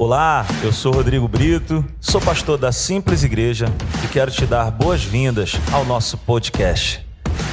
Olá, 0.00 0.46
eu 0.62 0.72
sou 0.72 0.92
Rodrigo 0.92 1.26
Brito, 1.26 1.84
sou 2.00 2.20
pastor 2.20 2.56
da 2.56 2.70
Simples 2.70 3.24
Igreja 3.24 3.66
e 4.04 4.06
quero 4.06 4.30
te 4.30 4.46
dar 4.46 4.70
boas-vindas 4.70 5.54
ao 5.72 5.84
nosso 5.84 6.16
podcast. 6.18 7.04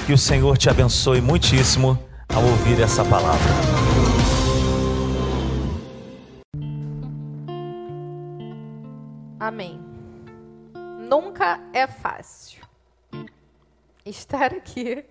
Que 0.05 0.13
o 0.13 0.17
Senhor 0.17 0.55
te 0.55 0.69
abençoe 0.69 1.21
muitíssimo 1.21 1.97
ao 2.29 2.43
ouvir 2.43 2.79
essa 2.79 3.03
palavra. 3.03 3.49
Amém. 9.39 9.79
Nunca 11.09 11.59
é 11.73 11.87
fácil. 11.87 12.61
Estar 14.05 14.53
aqui, 14.53 15.03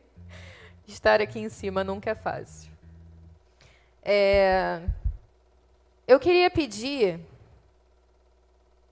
estar 0.86 1.20
aqui 1.20 1.40
em 1.40 1.48
cima 1.48 1.82
nunca 1.82 2.10
é 2.10 2.14
fácil. 2.14 2.70
É, 4.04 4.82
eu 6.06 6.20
queria 6.20 6.50
pedir 6.50 7.20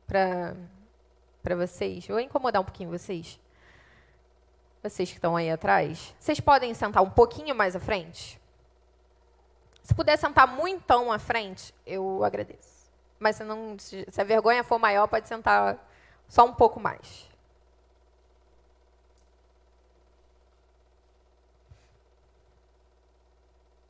para 0.06 0.54
vocês, 1.56 2.06
vou 2.06 2.20
incomodar 2.20 2.60
um 2.60 2.64
pouquinho 2.64 2.90
vocês. 2.90 3.40
Vocês 4.82 5.10
que 5.10 5.16
estão 5.16 5.36
aí 5.36 5.50
atrás, 5.50 6.14
vocês 6.18 6.40
podem 6.40 6.74
sentar 6.74 7.02
um 7.02 7.10
pouquinho 7.10 7.54
mais 7.54 7.76
à 7.76 7.80
frente? 7.80 8.40
Se 9.82 9.94
puder 9.94 10.16
sentar 10.16 10.46
muito 10.46 10.90
à 11.12 11.18
frente, 11.18 11.74
eu 11.86 12.24
agradeço. 12.24 12.90
Mas 13.18 13.36
se, 13.36 13.44
não, 13.44 13.76
se 13.78 14.04
a 14.18 14.24
vergonha 14.24 14.64
for 14.64 14.78
maior, 14.78 15.06
pode 15.06 15.28
sentar 15.28 15.78
só 16.28 16.44
um 16.44 16.52
pouco 16.52 16.80
mais. 16.80 17.31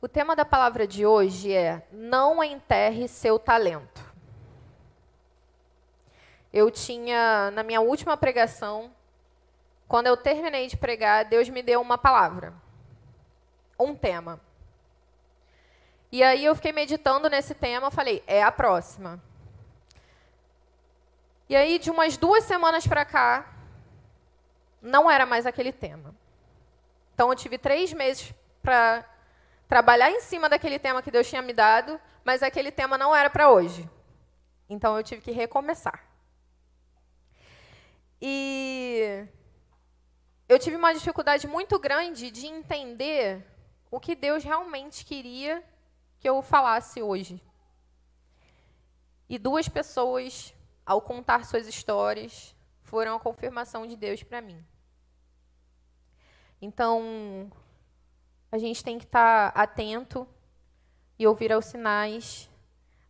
O 0.03 0.07
tema 0.09 0.35
da 0.35 0.43
palavra 0.43 0.85
de 0.85 1.05
hoje 1.05 1.53
é: 1.53 1.87
Não 1.89 2.43
enterre 2.43 3.07
seu 3.07 3.39
talento. 3.39 4.03
Eu 6.51 6.69
tinha, 6.69 7.49
na 7.51 7.63
minha 7.63 7.79
última 7.79 8.17
pregação, 8.17 8.93
quando 9.87 10.07
eu 10.07 10.17
terminei 10.17 10.67
de 10.67 10.75
pregar, 10.75 11.23
Deus 11.23 11.47
me 11.47 11.63
deu 11.63 11.79
uma 11.79 11.97
palavra, 11.97 12.53
um 13.79 13.95
tema. 13.95 14.41
E 16.11 16.21
aí 16.21 16.43
eu 16.43 16.53
fiquei 16.53 16.73
meditando 16.73 17.29
nesse 17.29 17.55
tema, 17.55 17.89
falei, 17.89 18.21
é 18.27 18.43
a 18.43 18.51
próxima. 18.51 19.23
E 21.47 21.55
aí, 21.55 21.79
de 21.79 21.89
umas 21.89 22.17
duas 22.17 22.43
semanas 22.43 22.85
para 22.85 23.05
cá, 23.05 23.53
não 24.81 25.09
era 25.09 25.25
mais 25.25 25.45
aquele 25.45 25.71
tema. 25.71 26.13
Então, 27.13 27.29
eu 27.29 27.35
tive 27.37 27.57
três 27.57 27.93
meses 27.93 28.33
para 28.61 29.12
trabalhar 29.73 30.11
em 30.11 30.21
cima 30.21 30.47
daquele 30.47 30.77
tema 30.77 31.01
que 31.01 31.09
Deus 31.09 31.27
tinha 31.27 31.41
me 31.41 31.51
dado, 31.51 31.99
mas 32.23 32.43
aquele 32.43 32.71
tema 32.71 32.95
não 32.95 33.15
era 33.15 33.27
para 33.27 33.49
hoje. 33.49 33.89
Então 34.69 34.95
eu 34.95 35.03
tive 35.03 35.19
que 35.19 35.31
recomeçar. 35.31 36.07
E 38.21 39.25
eu 40.47 40.59
tive 40.59 40.75
uma 40.75 40.93
dificuldade 40.93 41.47
muito 41.47 41.79
grande 41.79 42.29
de 42.29 42.45
entender 42.45 43.43
o 43.89 43.99
que 43.99 44.13
Deus 44.13 44.43
realmente 44.43 45.03
queria 45.03 45.63
que 46.19 46.29
eu 46.29 46.39
falasse 46.43 47.01
hoje. 47.01 47.41
E 49.27 49.39
duas 49.39 49.67
pessoas, 49.67 50.53
ao 50.85 51.01
contar 51.01 51.45
suas 51.45 51.65
histórias, 51.67 52.55
foram 52.83 53.15
a 53.15 53.19
confirmação 53.19 53.87
de 53.87 53.95
Deus 53.95 54.21
para 54.21 54.39
mim. 54.39 54.63
Então, 56.61 57.51
a 58.53 58.59
gente 58.59 58.83
tem 58.83 58.99
que 58.99 59.05
estar 59.05 59.51
tá 59.51 59.59
atento 59.59 60.27
e 61.17 61.25
ouvir 61.25 61.51
aos 61.51 61.65
sinais, 61.65 62.47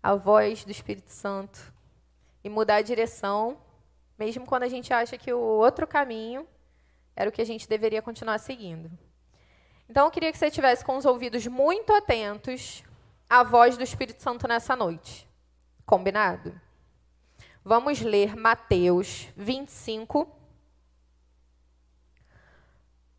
a 0.02 0.16
voz 0.16 0.64
do 0.64 0.72
Espírito 0.72 1.12
Santo 1.12 1.74
e 2.42 2.50
mudar 2.50 2.76
a 2.76 2.82
direção, 2.82 3.58
mesmo 4.18 4.46
quando 4.46 4.64
a 4.64 4.70
gente 4.70 4.94
acha 4.94 5.18
que 5.18 5.34
o 5.34 5.38
outro 5.38 5.86
caminho 5.86 6.48
era 7.14 7.30
o 7.30 7.34
que 7.34 7.42
a 7.42 7.46
gente 7.46 7.68
deveria 7.68 8.02
continuar 8.02 8.38
seguindo. 8.38 8.90
Então, 9.90 10.06
eu 10.06 10.12
queria 10.12 10.32
que 10.32 10.38
você 10.38 10.50
tivesse 10.50 10.86
com 10.86 10.96
os 10.96 11.04
ouvidos 11.04 11.46
muito 11.46 11.92
atentos 11.92 12.82
à 13.30 13.44
voz 13.44 13.76
do 13.76 13.84
Espírito 13.84 14.24
Santo 14.24 14.48
nessa 14.48 14.78
noite. 14.78 15.28
Combinado? 15.86 16.58
Vamos 17.66 18.00
ler 18.00 18.34
Mateus 18.34 19.28
25, 19.36 20.26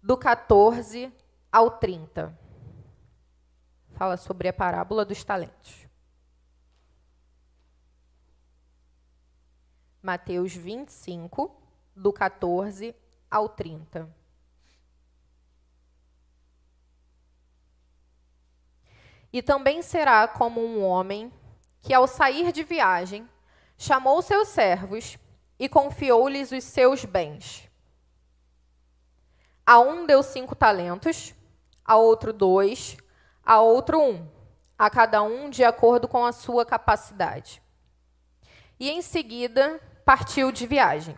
do 0.02 0.16
14 0.16 1.12
ao 1.54 1.70
30. 1.70 2.36
Fala 3.92 4.16
sobre 4.16 4.48
a 4.48 4.52
parábola 4.52 5.04
dos 5.04 5.22
talentos. 5.22 5.86
Mateus 10.02 10.52
25, 10.52 11.56
do 11.94 12.12
14 12.12 12.92
ao 13.30 13.48
30. 13.48 14.12
E 19.32 19.40
também 19.40 19.80
será 19.80 20.26
como 20.26 20.60
um 20.60 20.84
homem 20.84 21.32
que, 21.80 21.94
ao 21.94 22.08
sair 22.08 22.50
de 22.50 22.64
viagem, 22.64 23.30
chamou 23.78 24.20
seus 24.22 24.48
servos 24.48 25.16
e 25.56 25.68
confiou-lhes 25.68 26.50
os 26.50 26.64
seus 26.64 27.04
bens. 27.04 27.70
A 29.64 29.78
um 29.78 30.04
deu 30.04 30.20
cinco 30.20 30.56
talentos, 30.56 31.32
a 31.84 31.96
outro 31.96 32.32
dois, 32.32 32.96
a 33.44 33.60
outro 33.60 34.00
um, 34.00 34.26
a 34.78 34.88
cada 34.88 35.22
um 35.22 35.50
de 35.50 35.62
acordo 35.62 36.08
com 36.08 36.24
a 36.24 36.32
sua 36.32 36.64
capacidade. 36.64 37.62
E 38.80 38.90
em 38.90 39.02
seguida 39.02 39.80
partiu 40.04 40.50
de 40.50 40.66
viagem. 40.66 41.16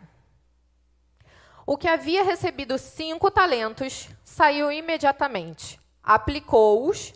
O 1.66 1.76
que 1.76 1.88
havia 1.88 2.22
recebido 2.22 2.78
cinco 2.78 3.30
talentos 3.30 4.08
saiu 4.22 4.70
imediatamente, 4.70 5.80
aplicou-os 6.02 7.12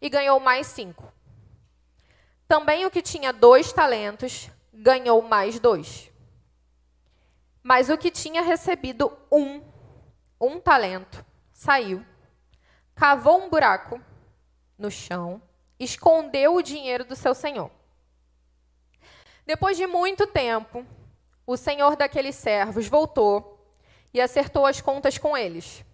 e 0.00 0.08
ganhou 0.10 0.38
mais 0.40 0.66
cinco. 0.66 1.10
Também 2.46 2.84
o 2.84 2.90
que 2.90 3.00
tinha 3.00 3.32
dois 3.32 3.72
talentos 3.72 4.50
ganhou 4.72 5.22
mais 5.22 5.58
dois. 5.58 6.10
Mas 7.62 7.88
o 7.88 7.96
que 7.96 8.10
tinha 8.10 8.42
recebido 8.42 9.10
um, 9.32 9.62
um 10.38 10.60
talento, 10.60 11.24
saiu 11.50 12.04
cavou 12.94 13.42
um 13.42 13.48
buraco 13.48 14.00
no 14.78 14.90
chão, 14.90 15.42
escondeu 15.78 16.54
o 16.54 16.62
dinheiro 16.62 17.04
do 17.04 17.16
seu 17.16 17.34
senhor. 17.34 17.70
Depois 19.46 19.76
de 19.76 19.86
muito 19.86 20.26
tempo, 20.26 20.86
o 21.46 21.56
senhor 21.56 21.96
daqueles 21.96 22.34
servos 22.34 22.88
voltou 22.88 23.58
e 24.12 24.20
acertou 24.20 24.64
as 24.64 24.80
contas 24.80 25.18
com 25.18 25.36
eles. 25.36 25.84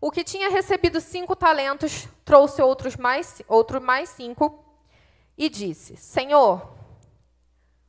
O 0.00 0.10
que 0.10 0.22
tinha 0.22 0.48
recebido 0.48 1.00
cinco 1.00 1.34
talentos 1.34 2.06
trouxe 2.24 2.62
outros 2.62 2.96
mais, 2.96 3.42
outro 3.48 3.80
mais 3.80 4.08
cinco 4.10 4.64
e 5.36 5.48
disse: 5.48 5.96
Senhor, 5.96 6.76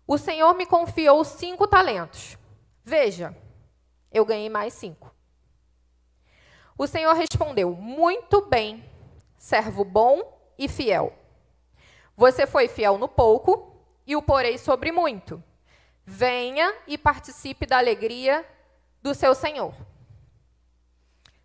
o 0.07 0.17
senhor 0.17 0.55
me 0.55 0.65
confiou 0.65 1.23
cinco 1.23 1.67
talentos. 1.67 2.37
Veja, 2.83 3.37
eu 4.11 4.25
ganhei 4.25 4.49
mais 4.49 4.73
cinco. 4.73 5.13
O 6.79 6.87
Senhor 6.87 7.13
respondeu: 7.13 7.71
Muito 7.71 8.41
bem, 8.45 8.85
servo 9.37 9.83
bom 9.83 10.21
e 10.57 10.69
fiel. 10.69 11.13
Você 12.15 12.47
foi 12.47 12.69
fiel 12.69 12.97
no 12.97 13.09
pouco 13.09 13.75
e 14.07 14.15
o 14.15 14.21
porei 14.21 14.57
sobre 14.57 14.89
muito. 14.89 15.43
Venha 16.05 16.73
e 16.87 16.97
participe 16.97 17.65
da 17.65 17.77
alegria 17.79 18.47
do 19.01 19.13
seu 19.13 19.35
Senhor. 19.35 19.73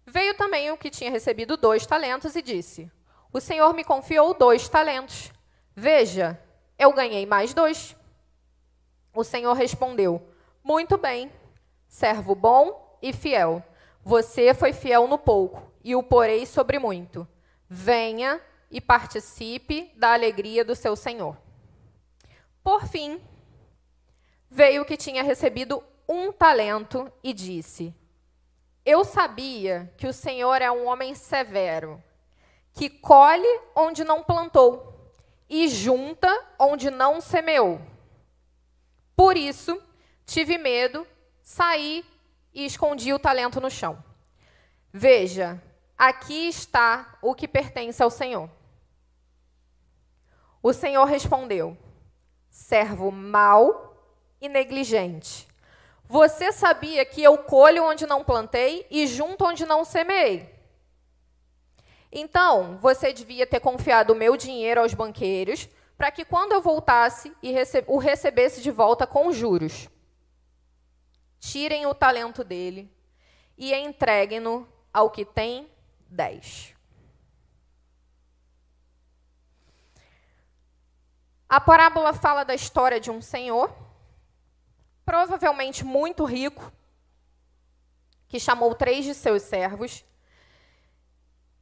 Veio 0.07 0.37
também 0.37 0.71
o 0.71 0.77
que 0.77 0.89
tinha 0.89 1.11
recebido 1.11 1.57
dois 1.57 1.85
talentos 1.85 2.37
e 2.37 2.41
disse: 2.41 2.89
O 3.33 3.41
Senhor 3.41 3.75
me 3.75 3.83
confiou 3.83 4.35
dois 4.35 4.69
talentos. 4.69 5.33
Veja, 5.75 6.41
eu 6.79 6.93
ganhei 6.93 7.27
mais 7.27 7.53
dois. 7.53 7.97
O 9.13 9.25
Senhor 9.25 9.55
respondeu: 9.55 10.23
Muito 10.63 10.97
bem, 10.97 11.29
servo 11.89 12.37
bom 12.37 12.97
e 13.03 13.13
fiel. 13.13 13.65
Você 14.05 14.53
foi 14.53 14.75
fiel 14.75 15.09
no 15.09 15.17
pouco, 15.17 15.63
e 15.83 15.97
o 15.97 16.03
porei 16.03 16.45
sobre 16.45 16.79
muito. 16.79 17.27
Venha 17.67 18.39
e 18.71 18.79
participe 18.79 19.91
da 19.97 20.13
alegria 20.13 20.63
do 20.63 20.77
seu 20.77 20.95
Senhor. 20.95 21.37
Por 22.63 22.87
fim, 22.87 23.19
veio 24.51 24.83
o 24.83 24.85
que 24.85 24.99
tinha 24.99 25.23
recebido 25.23 25.83
um 26.07 26.31
talento 26.31 27.11
e 27.23 27.33
disse: 27.33 27.95
Eu 28.85 29.05
sabia 29.05 29.91
que 29.97 30.07
o 30.07 30.13
Senhor 30.13 30.61
é 30.61 30.71
um 30.71 30.87
homem 30.87 31.15
severo, 31.15 32.03
que 32.75 32.91
colhe 32.91 33.61
onde 33.75 34.05
não 34.05 34.23
plantou 34.23 35.13
e 35.49 35.67
junta 35.67 36.29
onde 36.59 36.91
não 36.91 37.23
semeou. 37.23 37.81
Por 39.17 39.37
isso, 39.37 39.81
tive 40.27 40.59
medo, 40.59 41.07
saí 41.43 42.05
e 42.55 42.65
escondi 42.65 43.13
o 43.13 43.19
talento 43.19 43.61
no 43.61 43.71
chão. 43.71 44.03
Veja, 44.93 45.61
aqui 45.99 46.49
está 46.49 47.19
o 47.21 47.35
que 47.35 47.49
pertence 47.49 48.03
ao 48.03 48.11
Senhor. 48.11 48.49
O 50.63 50.73
Senhor 50.73 51.05
respondeu: 51.05 51.77
servo 52.49 53.11
mau 53.11 53.97
e 54.41 54.49
negligente. 54.49 55.49
Você 56.07 56.53
sabia 56.53 57.05
que 57.05 57.23
eu 57.23 57.39
colho 57.39 57.85
onde 57.85 58.07
não 58.07 58.23
plantei 58.23 58.87
e 58.91 59.07
junto 59.07 59.45
onde 59.45 59.67
não 59.67 59.85
semeei? 59.85 60.55
Então, 62.13 62.79
você 62.79 63.13
devia 63.13 63.47
ter 63.47 63.59
confiado 63.59 64.13
o 64.13 64.17
meu 64.17 64.37
dinheiro 64.37 64.81
aos 64.81 64.95
banqueiros, 64.95 65.69
para 65.99 66.13
que 66.13 66.25
quando 66.25 66.53
eu 66.53 66.63
voltasse 66.63 67.33
o 67.89 67.99
recebesse 67.99 68.61
de 68.61 68.71
volta 68.71 69.07
com 69.07 69.33
juros. 69.33 69.89
Tirem 71.47 71.85
o 71.85 71.95
talento 71.95 72.43
dele 72.43 72.91
e 73.59 73.75
entreguem-no 73.75 74.67
ao 74.91 75.11
que 75.11 75.27
tem 75.27 75.71
dez. 76.09 76.75
A 81.47 81.61
parábola 81.61 82.15
fala 82.15 82.45
da 82.45 82.55
história 82.55 82.99
de 82.99 83.11
um 83.11 83.21
senhor, 83.21 83.77
provavelmente 85.05 85.85
muito 85.85 86.25
rico, 86.25 86.73
que 88.27 88.41
chamou 88.41 88.75
três 88.75 89.05
de 89.05 89.15
seus 89.15 89.43
servos 89.43 90.03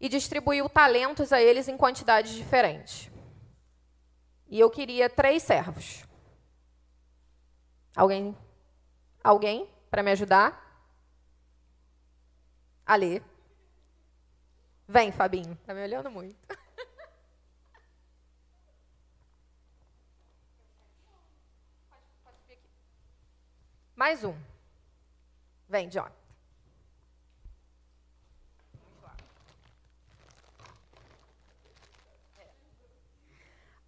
e 0.00 0.08
distribuiu 0.08 0.68
talentos 0.68 1.32
a 1.32 1.42
eles 1.42 1.66
em 1.66 1.76
quantidades 1.76 2.32
diferentes. 2.34 3.10
E 4.46 4.60
eu 4.60 4.70
queria 4.70 5.10
três 5.10 5.42
servos. 5.42 6.04
Alguém? 7.96 8.36
Alguém 9.22 9.68
para 9.90 10.02
me 10.02 10.10
ajudar? 10.10 10.60
A 12.84 12.96
ler. 12.96 13.22
Vem, 14.88 15.12
Fabinho. 15.12 15.56
Tá 15.64 15.72
me 15.72 15.82
olhando 15.82 16.10
muito. 16.10 16.36
Mais 23.94 24.24
um. 24.24 24.34
Vem, 25.68 25.88
John. 25.88 26.10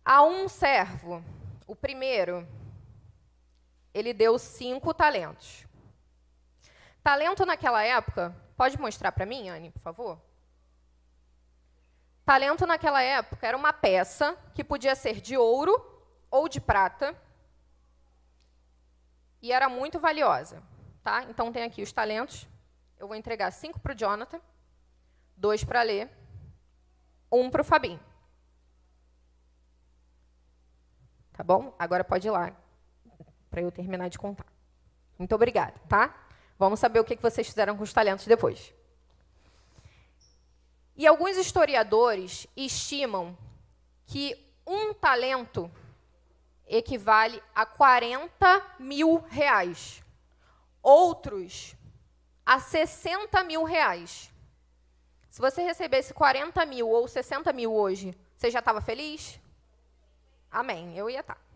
A 0.05 0.23
um 0.23 0.49
servo, 0.49 1.25
o 1.67 1.75
primeiro, 1.75 2.47
ele 3.95 4.13
deu 4.13 4.39
cinco 4.39 4.93
talentos. 4.93 5.65
Talento 7.03 7.47
naquela 7.47 7.85
época, 7.85 8.35
pode 8.57 8.79
mostrar 8.79 9.13
para 9.13 9.25
mim, 9.25 9.49
Anne, 9.49 9.71
por 9.71 9.81
favor? 9.81 10.21
Talento 12.25 12.67
naquela 12.67 13.03
época 13.03 13.47
era 13.47 13.57
uma 13.57 13.73
peça 13.73 14.37
que 14.55 14.65
podia 14.65 14.97
ser 14.97 15.21
de 15.21 15.37
ouro 15.37 15.75
ou 16.31 16.49
de 16.49 16.61
prata 16.61 17.17
e 19.41 19.53
era 19.53 19.69
muito 19.69 20.01
valiosa. 20.01 20.63
Tá? 21.03 21.25
Então 21.25 21.53
tem 21.53 21.63
aqui 21.63 21.83
os 21.83 21.93
talentos. 21.93 22.49
Eu 22.99 23.07
vou 23.07 23.15
entregar 23.15 23.51
cinco 23.51 23.79
para 23.79 23.93
o 23.93 23.95
Jonathan, 23.95 24.41
dois 25.37 25.63
para 25.63 25.83
ler, 25.83 26.11
um 27.31 27.51
para 27.51 27.61
o 27.61 27.65
Fabinho. 27.65 28.01
Tá 31.35 31.45
bom? 31.45 31.75
Agora 31.79 32.03
pode 32.03 32.27
ir 32.27 32.31
lá, 32.31 32.57
para 33.55 33.63
eu 33.63 33.71
terminar 33.71 34.09
de 34.09 34.19
contar. 34.19 34.47
Muito 35.17 35.33
obrigada, 35.33 35.75
tá? 35.89 36.13
Vamos 36.59 36.81
saber 36.81 36.99
o 36.99 37.05
que 37.05 37.15
vocês 37.15 37.47
fizeram 37.47 37.77
com 37.77 37.85
os 37.85 37.93
talentos 37.93 38.27
depois. 38.27 38.75
E 40.97 41.07
alguns 41.07 41.37
historiadores 41.37 42.49
estimam 42.57 43.39
que 44.07 44.37
um 44.67 44.93
talento 44.93 45.71
equivale 46.67 47.41
a 47.55 47.65
40 47.65 48.75
mil 48.81 49.19
reais. 49.29 50.03
Outros, 50.83 51.77
a 52.45 52.59
60 52.59 53.45
mil 53.45 53.63
reais. 53.63 54.33
Se 55.31 55.41
você 55.41 55.63
recebesse 55.63 56.13
40 56.13 56.67
mil 56.67 56.89
ou 56.89 57.07
60 57.07 57.53
mil 57.53 57.73
hoje, 57.73 58.19
você 58.37 58.51
já 58.51 58.59
estava 58.59 58.81
feliz? 58.81 59.39
Amém. 60.51 60.99
Eu 60.99 61.09
ia 61.09 61.21
estar. 61.21 61.37
Tá. 61.37 61.54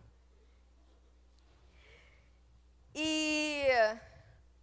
E 2.93 3.67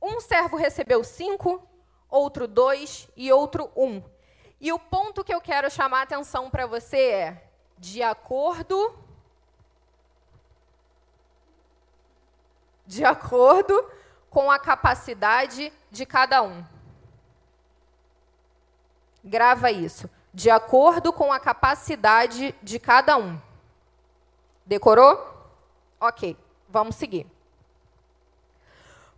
um 0.00 0.20
servo 0.20 0.56
recebeu 0.56 1.02
cinco, 1.05 1.67
outro 2.08 2.46
dois 2.46 3.08
e 3.17 3.32
outro 3.32 3.70
um. 3.76 4.02
E 4.61 4.73
o 4.73 4.78
ponto 4.78 5.25
que 5.25 5.34
eu 5.34 5.40
quero 5.40 5.70
chamar 5.70 6.00
a 6.00 6.02
atenção 6.02 6.50
para 6.50 6.67
você 6.67 6.99
é: 6.99 7.50
de 7.78 8.02
acordo. 8.02 9.05
De 12.87 13.05
acordo 13.05 13.90
com 14.31 14.50
a 14.50 14.58
capacidade 14.58 15.72
de 15.90 16.06
cada 16.06 16.43
um. 16.43 16.64
Grava 19.25 19.72
isso. 19.72 20.08
De 20.32 20.50
acordo 20.50 21.12
com 21.12 21.32
a 21.32 21.40
capacidade 21.40 22.55
de 22.62 22.79
cada 22.79 23.17
um. 23.17 23.40
Decorou? 24.64 25.34
Ok, 25.99 26.37
vamos 26.69 26.94
seguir. 26.94 27.36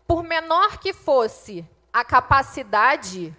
Por 0.08 0.22
menor 0.22 0.78
que 0.78 0.94
fosse 0.94 1.68
a 1.92 2.02
capacidade, 2.02 3.36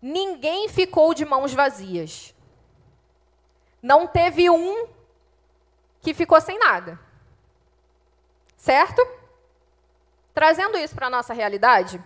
ninguém 0.00 0.68
ficou 0.68 1.12
de 1.12 1.24
mãos 1.24 1.52
vazias. 1.52 2.32
Não 3.82 4.06
teve 4.06 4.48
um 4.48 4.88
que 6.00 6.14
ficou 6.14 6.40
sem 6.40 6.60
nada. 6.60 6.96
Certo? 8.56 9.04
Trazendo 10.32 10.78
isso 10.78 10.94
para 10.94 11.08
a 11.08 11.10
nossa 11.10 11.34
realidade, 11.34 12.00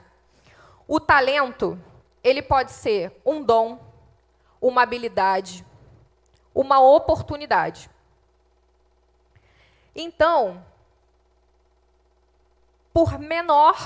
o 0.89 0.99
talento, 0.99 1.79
ele 2.25 2.41
pode 2.41 2.73
ser 2.73 3.21
um 3.23 3.43
dom, 3.43 3.79
uma 4.63 4.83
habilidade, 4.83 5.63
uma 6.55 6.81
oportunidade. 6.81 7.91
Então, 9.95 10.65
por 12.93 13.19
menor 13.19 13.77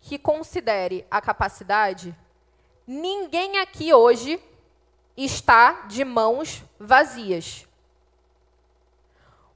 que 0.00 0.18
considere 0.18 1.06
a 1.10 1.20
capacidade, 1.20 2.16
ninguém 2.86 3.58
aqui 3.58 3.92
hoje 3.92 4.42
está 5.16 5.82
de 5.86 6.04
mãos 6.04 6.64
vazias. 6.78 7.66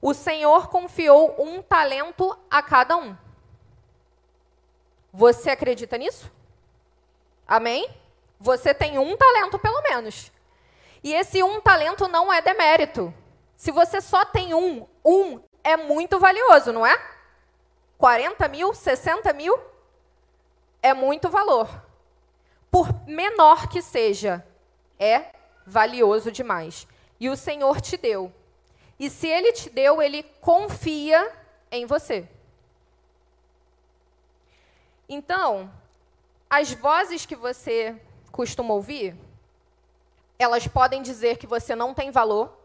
O 0.01 0.13
Senhor 0.13 0.69
confiou 0.69 1.35
um 1.39 1.61
talento 1.61 2.37
a 2.49 2.61
cada 2.61 2.95
um. 2.95 3.15
Você 5.11 5.49
acredita 5.49 5.97
nisso? 5.97 6.31
Amém? 7.47 7.89
Você 8.39 8.73
tem 8.73 8.99
um 8.99 9.15
talento, 9.15 9.57
pelo 9.57 9.81
menos. 9.81 10.31
E 11.03 11.13
esse 11.13 11.41
um 11.41 11.61
talento 11.61 12.07
não 12.07 12.31
é 12.31 12.41
demérito. 12.41 13.13
Se 13.55 13.71
você 13.71 14.01
só 14.01 14.25
tem 14.25 14.53
um, 14.53 14.85
um 15.03 15.41
é 15.63 15.77
muito 15.77 16.19
valioso, 16.19 16.71
não 16.71 16.85
é? 16.85 17.14
40 17.97 18.47
mil, 18.47 18.73
60 18.73 19.31
mil 19.33 19.57
é 20.81 20.93
muito 20.93 21.29
valor. 21.29 21.83
Por 22.69 22.93
menor 23.07 23.67
que 23.67 23.81
seja, 23.81 24.45
é 24.99 25.31
valioso 25.65 26.31
demais. 26.31 26.87
E 27.19 27.29
o 27.29 27.35
Senhor 27.37 27.79
te 27.79 27.97
deu. 27.97 28.33
E 28.99 29.09
se 29.09 29.27
Ele 29.27 29.51
te 29.53 29.69
deu, 29.69 30.01
Ele 30.01 30.23
confia 30.41 31.31
em 31.71 31.85
você. 31.85 32.27
Então, 35.07 35.71
as 36.49 36.73
vozes 36.73 37.25
que 37.25 37.35
você 37.35 37.99
costuma 38.31 38.73
ouvir, 38.73 39.15
elas 40.37 40.67
podem 40.67 41.01
dizer 41.01 41.37
que 41.37 41.47
você 41.47 41.75
não 41.75 41.93
tem 41.93 42.11
valor, 42.11 42.57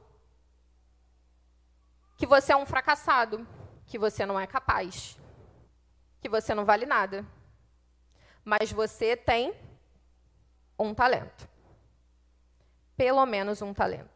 que 2.17 2.27
você 2.27 2.53
é 2.53 2.57
um 2.57 2.67
fracassado, 2.67 3.47
que 3.87 3.99
você 3.99 4.27
não 4.27 4.39
é 4.39 4.47
capaz, 4.47 5.19
que 6.21 6.29
você 6.29 6.55
não 6.55 6.65
vale 6.65 6.87
nada. 6.87 7.25
Mas 8.45 8.73
você 8.73 9.17
tem 9.17 9.55
um 10.79 10.95
talento. 10.95 11.49
Pelo 12.97 13.25
menos 13.27 13.63
um 13.63 13.73
talento. 13.73 14.11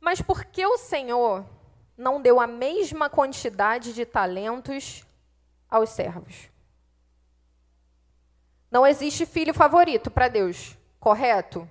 Mas 0.00 0.20
por 0.20 0.44
que 0.44 0.66
o 0.66 0.78
Senhor 0.78 1.46
não 1.96 2.20
deu 2.20 2.40
a 2.40 2.46
mesma 2.46 3.08
quantidade 3.08 3.92
de 3.94 4.04
talentos 4.04 5.06
aos 5.70 5.90
servos? 5.90 6.50
Não 8.68 8.86
existe 8.86 9.24
filho 9.26 9.54
favorito 9.54 10.10
para 10.10 10.28
Deus, 10.28 10.76
correto? 10.98 11.68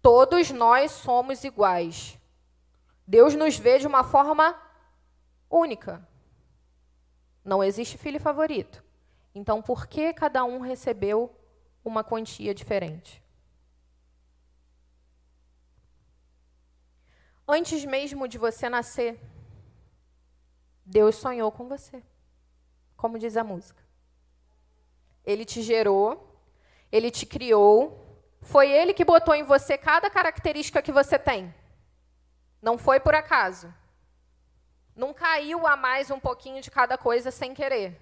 Todos 0.00 0.50
nós 0.50 0.92
somos 0.92 1.44
iguais. 1.44 2.16
Deus 3.06 3.34
nos 3.34 3.58
vê 3.58 3.78
de 3.78 3.86
uma 3.86 4.04
forma 4.04 4.56
única. 5.50 6.06
Não 7.44 7.62
existe 7.64 7.98
filho 7.98 8.20
favorito. 8.20 8.84
Então, 9.34 9.60
por 9.60 9.86
que 9.86 10.12
cada 10.12 10.44
um 10.44 10.60
recebeu 10.60 11.34
uma 11.84 12.04
quantia 12.04 12.54
diferente? 12.54 13.22
Antes 17.46 17.84
mesmo 17.84 18.28
de 18.28 18.38
você 18.38 18.68
nascer, 18.68 19.20
Deus 20.86 21.16
sonhou 21.16 21.50
com 21.50 21.68
você, 21.68 22.02
como 22.96 23.18
diz 23.18 23.36
a 23.36 23.42
música. 23.42 23.82
Ele 25.24 25.44
te 25.44 25.62
gerou, 25.62 26.40
ele 26.92 27.10
te 27.10 27.26
criou, 27.26 28.22
foi 28.40 28.70
ele 28.70 28.94
que 28.94 29.04
botou 29.04 29.34
em 29.34 29.42
você 29.42 29.76
cada 29.76 30.08
característica 30.08 30.82
que 30.82 30.92
você 30.92 31.18
tem. 31.18 31.54
Não 32.62 32.78
foi 32.78 33.00
por 33.00 33.14
acaso. 33.14 33.72
Não 35.00 35.14
caiu 35.14 35.66
a 35.66 35.76
mais 35.76 36.10
um 36.10 36.20
pouquinho 36.20 36.60
de 36.60 36.70
cada 36.70 36.98
coisa 36.98 37.30
sem 37.30 37.54
querer. 37.54 37.98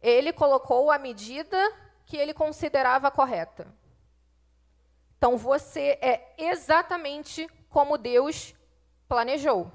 Ele 0.00 0.32
colocou 0.32 0.88
a 0.88 0.96
medida 0.96 1.58
que 2.06 2.16
ele 2.16 2.32
considerava 2.32 3.10
correta. 3.10 3.66
Então 5.18 5.36
você 5.36 5.98
é 6.00 6.32
exatamente 6.38 7.48
como 7.68 7.98
Deus 7.98 8.54
planejou. 9.08 9.72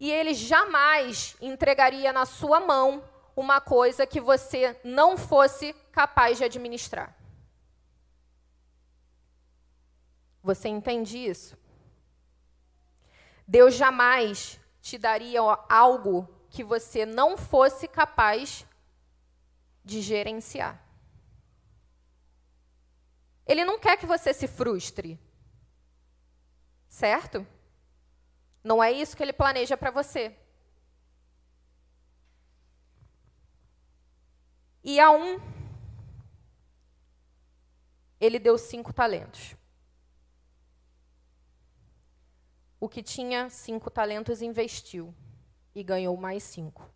E 0.00 0.10
ele 0.10 0.34
jamais 0.34 1.36
entregaria 1.40 2.12
na 2.12 2.26
sua 2.26 2.58
mão 2.58 3.04
uma 3.36 3.60
coisa 3.60 4.04
que 4.08 4.20
você 4.20 4.76
não 4.82 5.16
fosse 5.16 5.72
capaz 5.92 6.36
de 6.36 6.42
administrar. 6.42 7.16
Você 10.42 10.66
entende 10.68 11.16
isso? 11.16 11.56
Deus 13.48 13.74
jamais 13.76 14.60
te 14.82 14.98
daria 14.98 15.40
algo 15.70 16.28
que 16.50 16.62
você 16.62 17.06
não 17.06 17.38
fosse 17.38 17.88
capaz 17.88 18.66
de 19.82 20.02
gerenciar. 20.02 20.78
Ele 23.46 23.64
não 23.64 23.78
quer 23.78 23.96
que 23.96 24.04
você 24.04 24.34
se 24.34 24.46
frustre. 24.46 25.18
Certo? 26.90 27.46
Não 28.62 28.84
é 28.84 28.92
isso 28.92 29.16
que 29.16 29.22
ele 29.22 29.32
planeja 29.32 29.78
para 29.78 29.90
você. 29.90 30.36
E 34.84 35.00
a 35.00 35.10
um, 35.10 35.40
ele 38.20 38.38
deu 38.38 38.58
cinco 38.58 38.92
talentos. 38.92 39.57
O 42.80 42.88
que 42.88 43.02
tinha 43.02 43.50
cinco 43.50 43.90
talentos 43.90 44.40
investiu 44.40 45.14
e 45.74 45.82
ganhou 45.82 46.16
mais 46.16 46.42
cinco. 46.42 46.88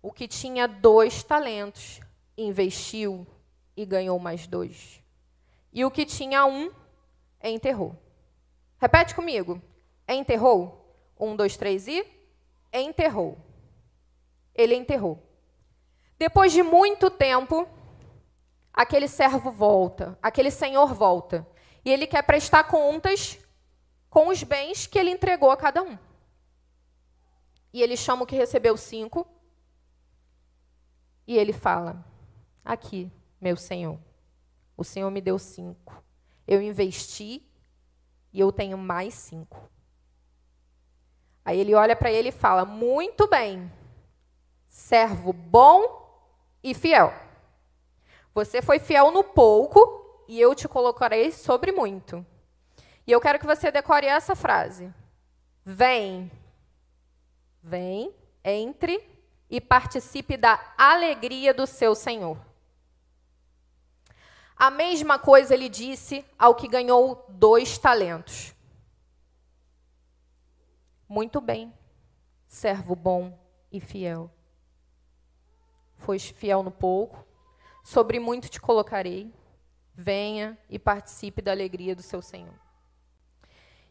O 0.00 0.12
que 0.12 0.26
tinha 0.26 0.66
dois 0.66 1.22
talentos 1.22 2.00
investiu 2.36 3.26
e 3.76 3.84
ganhou 3.84 4.18
mais 4.18 4.46
dois. 4.46 5.02
E 5.72 5.84
o 5.84 5.90
que 5.90 6.06
tinha 6.06 6.46
um 6.46 6.72
enterrou. 7.42 7.96
Repete 8.78 9.14
comigo. 9.14 9.60
Enterrou. 10.08 10.94
Um, 11.18 11.34
dois, 11.34 11.56
três 11.56 11.88
e 11.88 12.06
enterrou. 12.72 13.36
Ele 14.54 14.74
enterrou. 14.74 15.22
Depois 16.18 16.52
de 16.52 16.62
muito 16.62 17.10
tempo, 17.10 17.68
aquele 18.72 19.08
servo 19.08 19.50
volta, 19.50 20.18
aquele 20.22 20.50
senhor 20.50 20.94
volta. 20.94 21.46
E 21.84 21.90
ele 21.90 22.06
quer 22.06 22.22
prestar 22.22 22.64
contas 22.64 23.38
com 24.08 24.28
os 24.28 24.42
bens 24.42 24.86
que 24.86 24.98
ele 24.98 25.10
entregou 25.10 25.50
a 25.50 25.56
cada 25.56 25.82
um. 25.82 25.98
E 27.72 27.82
ele 27.82 27.96
chama 27.96 28.22
o 28.22 28.26
que 28.26 28.36
recebeu 28.36 28.76
cinco. 28.76 29.26
E 31.26 31.36
ele 31.36 31.52
fala: 31.52 32.04
Aqui, 32.64 33.10
meu 33.40 33.56
senhor, 33.56 33.98
o 34.76 34.84
senhor 34.84 35.10
me 35.10 35.20
deu 35.20 35.38
cinco. 35.38 36.02
Eu 36.46 36.62
investi 36.62 37.46
e 38.32 38.40
eu 38.40 38.50
tenho 38.50 38.78
mais 38.78 39.14
cinco. 39.14 39.68
Aí 41.44 41.58
ele 41.58 41.74
olha 41.74 41.94
para 41.94 42.10
ele 42.10 42.30
e 42.30 42.32
fala: 42.32 42.64
Muito 42.64 43.26
bem, 43.26 43.70
servo 44.66 45.32
bom 45.32 45.98
e 46.62 46.74
fiel. 46.74 47.12
Você 48.34 48.62
foi 48.62 48.78
fiel 48.78 49.10
no 49.10 49.24
pouco 49.24 50.24
e 50.28 50.40
eu 50.40 50.54
te 50.54 50.68
colocarei 50.68 51.32
sobre 51.32 51.72
muito. 51.72 52.24
E 53.08 53.12
eu 53.12 53.22
quero 53.22 53.38
que 53.38 53.46
você 53.46 53.70
decore 53.70 54.04
essa 54.04 54.36
frase. 54.36 54.92
Vem, 55.64 56.30
vem, 57.62 58.14
entre 58.44 59.02
e 59.48 59.62
participe 59.62 60.36
da 60.36 60.74
alegria 60.76 61.54
do 61.54 61.66
seu 61.66 61.94
Senhor. 61.94 62.38
A 64.54 64.70
mesma 64.70 65.18
coisa 65.18 65.54
ele 65.54 65.70
disse 65.70 66.22
ao 66.38 66.54
que 66.54 66.68
ganhou 66.68 67.24
dois 67.30 67.78
talentos. 67.78 68.54
Muito 71.08 71.40
bem, 71.40 71.72
servo 72.46 72.94
bom 72.94 73.38
e 73.72 73.80
fiel. 73.80 74.30
Foste 75.96 76.34
fiel 76.34 76.62
no 76.62 76.70
pouco, 76.70 77.26
sobre 77.82 78.20
muito 78.20 78.50
te 78.50 78.60
colocarei. 78.60 79.32
Venha 79.94 80.58
e 80.68 80.78
participe 80.78 81.40
da 81.40 81.52
alegria 81.52 81.96
do 81.96 82.02
seu 82.02 82.20
Senhor. 82.20 82.67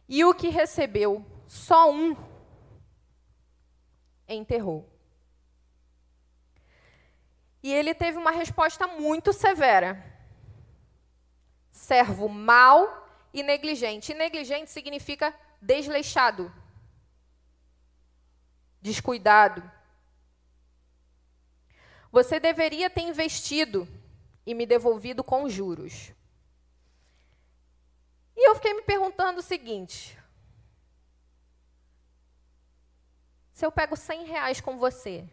E 0.08 0.24
o 0.24 0.34
que 0.34 0.48
recebeu 0.48 1.24
só 1.46 1.92
um 1.92 2.16
enterrou. 4.26 4.88
E 7.62 7.72
ele 7.72 7.94
teve 7.94 8.16
uma 8.16 8.30
resposta 8.30 8.86
muito 8.86 9.32
severa. 9.32 10.04
Servo 11.70 12.28
mau 12.28 13.06
e 13.32 13.42
negligente. 13.42 14.12
E 14.12 14.14
negligente 14.14 14.70
significa 14.70 15.34
desleixado, 15.60 16.52
descuidado. 18.80 19.62
Você 22.10 22.40
deveria 22.40 22.88
ter 22.88 23.02
investido 23.02 23.86
e 24.46 24.54
me 24.54 24.64
devolvido 24.64 25.22
com 25.22 25.48
juros. 25.48 26.12
E 28.38 28.48
eu 28.48 28.54
fiquei 28.54 28.72
me 28.72 28.82
perguntando 28.82 29.40
o 29.40 29.42
seguinte: 29.42 30.16
se 33.52 33.66
eu 33.66 33.72
pego 33.72 33.96
100 33.96 34.26
reais 34.26 34.60
com 34.60 34.78
você 34.78 35.28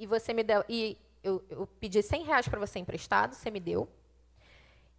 e 0.00 0.04
você 0.04 0.34
me 0.34 0.42
deu, 0.42 0.64
e 0.68 0.98
eu, 1.22 1.44
eu 1.48 1.64
pedi 1.64 2.02
100 2.02 2.24
reais 2.24 2.48
para 2.48 2.58
você 2.58 2.80
emprestado, 2.80 3.36
você 3.36 3.52
me 3.52 3.60
deu, 3.60 3.88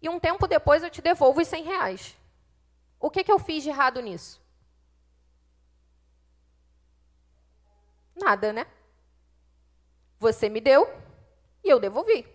e 0.00 0.08
um 0.08 0.18
tempo 0.18 0.46
depois 0.46 0.82
eu 0.82 0.88
te 0.88 1.02
devolvo 1.02 1.42
os 1.42 1.48
100 1.48 1.64
reais. 1.64 2.16
O 2.98 3.10
que, 3.10 3.22
que 3.22 3.30
eu 3.30 3.38
fiz 3.38 3.62
de 3.62 3.68
errado 3.68 4.00
nisso? 4.00 4.42
Nada, 8.16 8.50
né? 8.50 8.66
Você 10.18 10.48
me 10.48 10.60
deu 10.62 10.88
e 11.62 11.68
eu 11.68 11.78
devolvi. 11.78 12.26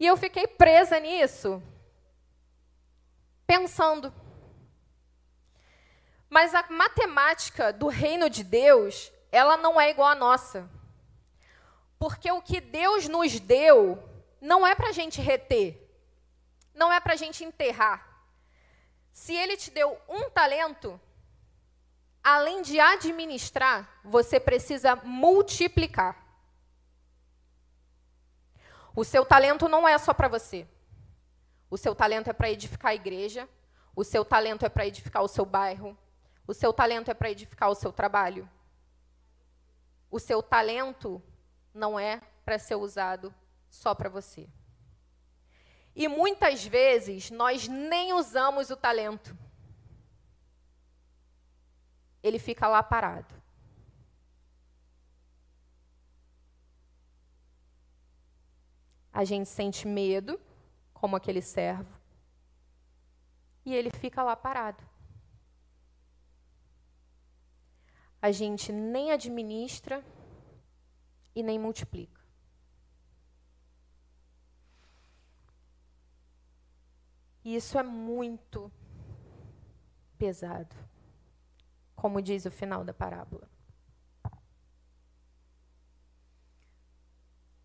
E 0.00 0.06
eu 0.06 0.16
fiquei 0.16 0.46
presa 0.46 0.98
nisso 0.98 1.62
pensando. 3.46 4.12
Mas 6.28 6.54
a 6.54 6.64
matemática 6.68 7.72
do 7.72 7.88
reino 7.88 8.28
de 8.28 8.42
Deus, 8.42 9.12
ela 9.30 9.56
não 9.56 9.80
é 9.80 9.90
igual 9.90 10.08
à 10.08 10.14
nossa. 10.14 10.68
Porque 11.98 12.30
o 12.30 12.42
que 12.42 12.60
Deus 12.60 13.08
nos 13.08 13.38
deu 13.38 14.02
não 14.40 14.66
é 14.66 14.74
para 14.74 14.88
a 14.88 14.92
gente 14.92 15.20
reter, 15.20 15.80
não 16.74 16.92
é 16.92 17.00
para 17.00 17.14
a 17.14 17.16
gente 17.16 17.44
enterrar. 17.44 18.06
Se 19.12 19.34
Ele 19.34 19.56
te 19.56 19.70
deu 19.70 19.96
um 20.08 20.28
talento, 20.28 21.00
além 22.22 22.62
de 22.62 22.80
administrar, 22.80 24.00
você 24.02 24.40
precisa 24.40 24.96
multiplicar. 24.96 26.22
O 28.96 29.04
seu 29.04 29.24
talento 29.24 29.68
não 29.68 29.88
é 29.88 29.96
só 29.98 30.12
para 30.12 30.28
você. 30.28 30.66
O 31.70 31.76
seu 31.76 31.94
talento 31.94 32.28
é 32.28 32.32
para 32.32 32.50
edificar 32.50 32.92
a 32.92 32.94
igreja, 32.94 33.48
o 33.96 34.04
seu 34.04 34.24
talento 34.24 34.64
é 34.64 34.68
para 34.68 34.86
edificar 34.86 35.22
o 35.22 35.28
seu 35.28 35.44
bairro, 35.44 35.96
o 36.46 36.52
seu 36.52 36.72
talento 36.72 37.10
é 37.10 37.14
para 37.14 37.30
edificar 37.30 37.70
o 37.70 37.74
seu 37.74 37.92
trabalho. 37.92 38.48
O 40.10 40.18
seu 40.18 40.42
talento 40.42 41.22
não 41.72 41.98
é 41.98 42.20
para 42.44 42.58
ser 42.58 42.76
usado 42.76 43.34
só 43.70 43.94
para 43.94 44.08
você. 44.08 44.48
E 45.96 46.06
muitas 46.08 46.64
vezes 46.64 47.30
nós 47.30 47.68
nem 47.68 48.12
usamos 48.12 48.70
o 48.70 48.76
talento. 48.76 49.36
Ele 52.22 52.38
fica 52.38 52.66
lá 52.68 52.82
parado. 52.82 53.34
A 59.12 59.24
gente 59.24 59.48
sente 59.48 59.86
medo 59.86 60.40
como 61.04 61.16
aquele 61.16 61.42
servo. 61.42 62.00
E 63.62 63.74
ele 63.74 63.90
fica 63.90 64.22
lá 64.22 64.34
parado. 64.34 64.82
A 68.22 68.32
gente 68.32 68.72
nem 68.72 69.12
administra 69.12 70.02
e 71.36 71.42
nem 71.42 71.58
multiplica. 71.58 72.22
E 77.44 77.54
isso 77.54 77.78
é 77.78 77.82
muito 77.82 78.72
pesado, 80.16 80.74
como 81.94 82.22
diz 82.22 82.46
o 82.46 82.50
final 82.50 82.82
da 82.82 82.94
parábola. 82.94 83.46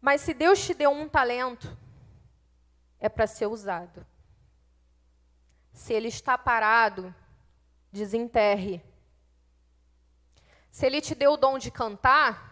Mas 0.01 0.19
se 0.19 0.34
Deus 0.34 0.60
te 0.60 0.74
deu 0.74 0.91
um 0.91 1.08
talento, 1.08 1.77
é 3.00 3.08
para 3.08 3.27
ser 3.27 3.48
usado. 3.48 4.06
Se 5.74 5.94
ele 5.94 6.08
está 6.10 6.38
parado, 6.38 7.13
desenterre. 7.91 8.84
Se 10.70 10.86
ele 10.86 11.01
te 11.01 11.15
deu 11.15 11.34
o 11.34 11.38
dom 11.38 11.58
de 11.58 11.72
cantar, 11.72 12.50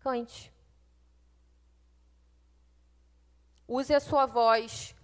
cante. 0.00 0.52
Use 3.68 3.92
a 3.92 3.98
sua 3.98 4.26
voz, 4.26 4.94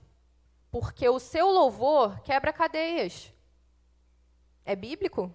porque 0.70 1.08
o 1.08 1.18
seu 1.18 1.48
louvor 1.48 2.20
quebra 2.20 2.52
cadeias. 2.52 3.32
É 4.64 4.76
bíblico? 4.76 5.34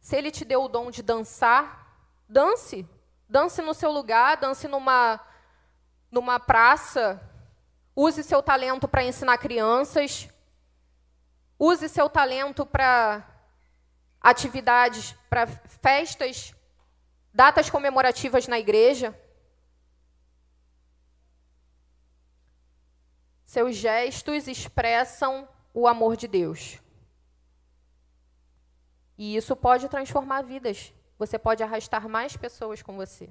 Se 0.00 0.16
ele 0.16 0.30
te 0.30 0.44
deu 0.44 0.62
o 0.62 0.68
dom 0.68 0.90
de 0.90 1.02
dançar, 1.02 2.10
dance. 2.28 2.88
Dance 3.28 3.60
no 3.60 3.74
seu 3.74 3.90
lugar, 3.90 4.36
dance 4.36 4.68
numa, 4.68 5.20
numa 6.10 6.38
praça. 6.38 7.20
Use 7.94 8.22
seu 8.22 8.42
talento 8.42 8.86
para 8.86 9.04
ensinar 9.04 9.38
crianças. 9.38 10.28
Use 11.58 11.88
seu 11.88 12.08
talento 12.08 12.64
para 12.64 13.26
atividades, 14.20 15.12
para 15.28 15.46
festas, 15.46 16.54
datas 17.32 17.70
comemorativas 17.70 18.46
na 18.46 18.58
igreja. 18.58 19.18
Seus 23.44 23.76
gestos 23.76 24.48
expressam 24.48 25.48
o 25.72 25.86
amor 25.88 26.16
de 26.16 26.28
Deus. 26.28 26.80
E 29.16 29.36
isso 29.36 29.56
pode 29.56 29.88
transformar 29.88 30.42
vidas. 30.42 30.92
Você 31.18 31.38
pode 31.38 31.62
arrastar 31.62 32.08
mais 32.08 32.36
pessoas 32.36 32.82
com 32.82 32.96
você. 32.96 33.30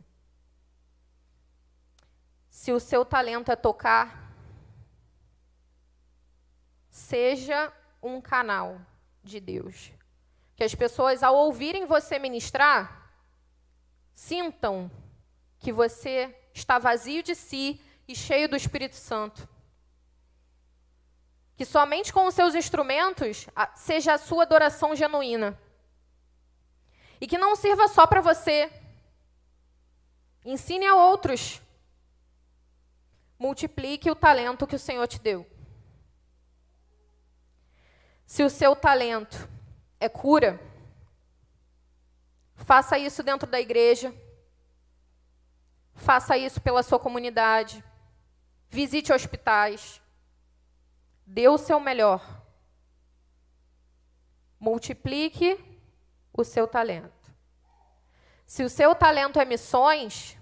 Se 2.50 2.72
o 2.72 2.80
seu 2.80 3.06
talento 3.06 3.52
é 3.52 3.56
tocar, 3.56 4.34
seja 6.90 7.72
um 8.02 8.22
canal 8.22 8.80
de 9.24 9.40
Deus. 9.40 9.92
Que 10.56 10.64
as 10.64 10.74
pessoas, 10.74 11.22
ao 11.22 11.36
ouvirem 11.36 11.86
você 11.86 12.18
ministrar, 12.18 13.12
sintam 14.14 14.90
que 15.60 15.72
você 15.72 16.34
está 16.54 16.80
vazio 16.80 17.22
de 17.22 17.36
si 17.36 17.82
e 18.08 18.16
cheio 18.16 18.48
do 18.48 18.56
Espírito 18.56 18.96
Santo. 18.96 19.48
Que 21.58 21.66
somente 21.66 22.14
com 22.14 22.26
os 22.26 22.34
seus 22.34 22.56
instrumentos 22.56 23.48
seja 23.76 24.14
a 24.14 24.18
sua 24.18 24.44
adoração 24.44 24.96
genuína. 24.96 25.60
E 27.26 27.28
que 27.28 27.40
não 27.40 27.56
sirva 27.56 27.88
só 27.88 28.06
para 28.06 28.22
você. 28.22 28.72
Ensine 30.46 30.86
a 30.86 30.94
outros. 30.94 31.60
Multiplique 33.40 34.12
o 34.12 34.16
talento 34.16 34.68
que 34.68 34.76
o 34.76 34.80
Senhor 34.80 35.08
te 35.08 35.18
deu. 35.18 35.44
Se 38.28 38.44
o 38.44 38.50
seu 38.50 38.76
talento 38.76 39.50
é 40.00 40.08
cura, 40.08 40.62
faça 42.58 42.96
isso 43.00 43.24
dentro 43.24 43.50
da 43.50 43.60
igreja. 43.60 44.14
Faça 45.96 46.38
isso 46.38 46.62
pela 46.62 46.84
sua 46.84 47.00
comunidade. 47.00 47.84
Visite 48.70 49.12
hospitais. 49.12 50.00
Dê 51.26 51.50
o 51.50 51.58
seu 51.58 51.80
melhor. 51.80 52.22
Multiplique 54.60 55.60
o 56.32 56.44
seu 56.44 56.68
talento. 56.68 57.15
Se 58.46 58.64
o 58.64 58.70
seu 58.70 58.94
talento 58.94 59.40
é 59.40 59.46
missões, 59.46 60.38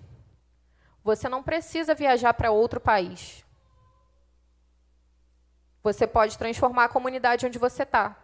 você 1.03 1.29
não 1.29 1.41
precisa 1.41 1.95
viajar 1.95 2.33
para 2.33 2.51
outro 2.51 2.79
país. 2.79 3.45
Você 5.81 6.07
pode 6.07 6.37
transformar 6.37 6.85
a 6.85 6.89
comunidade 6.89 7.45
onde 7.45 7.59
você 7.59 7.83
está. 7.83 8.17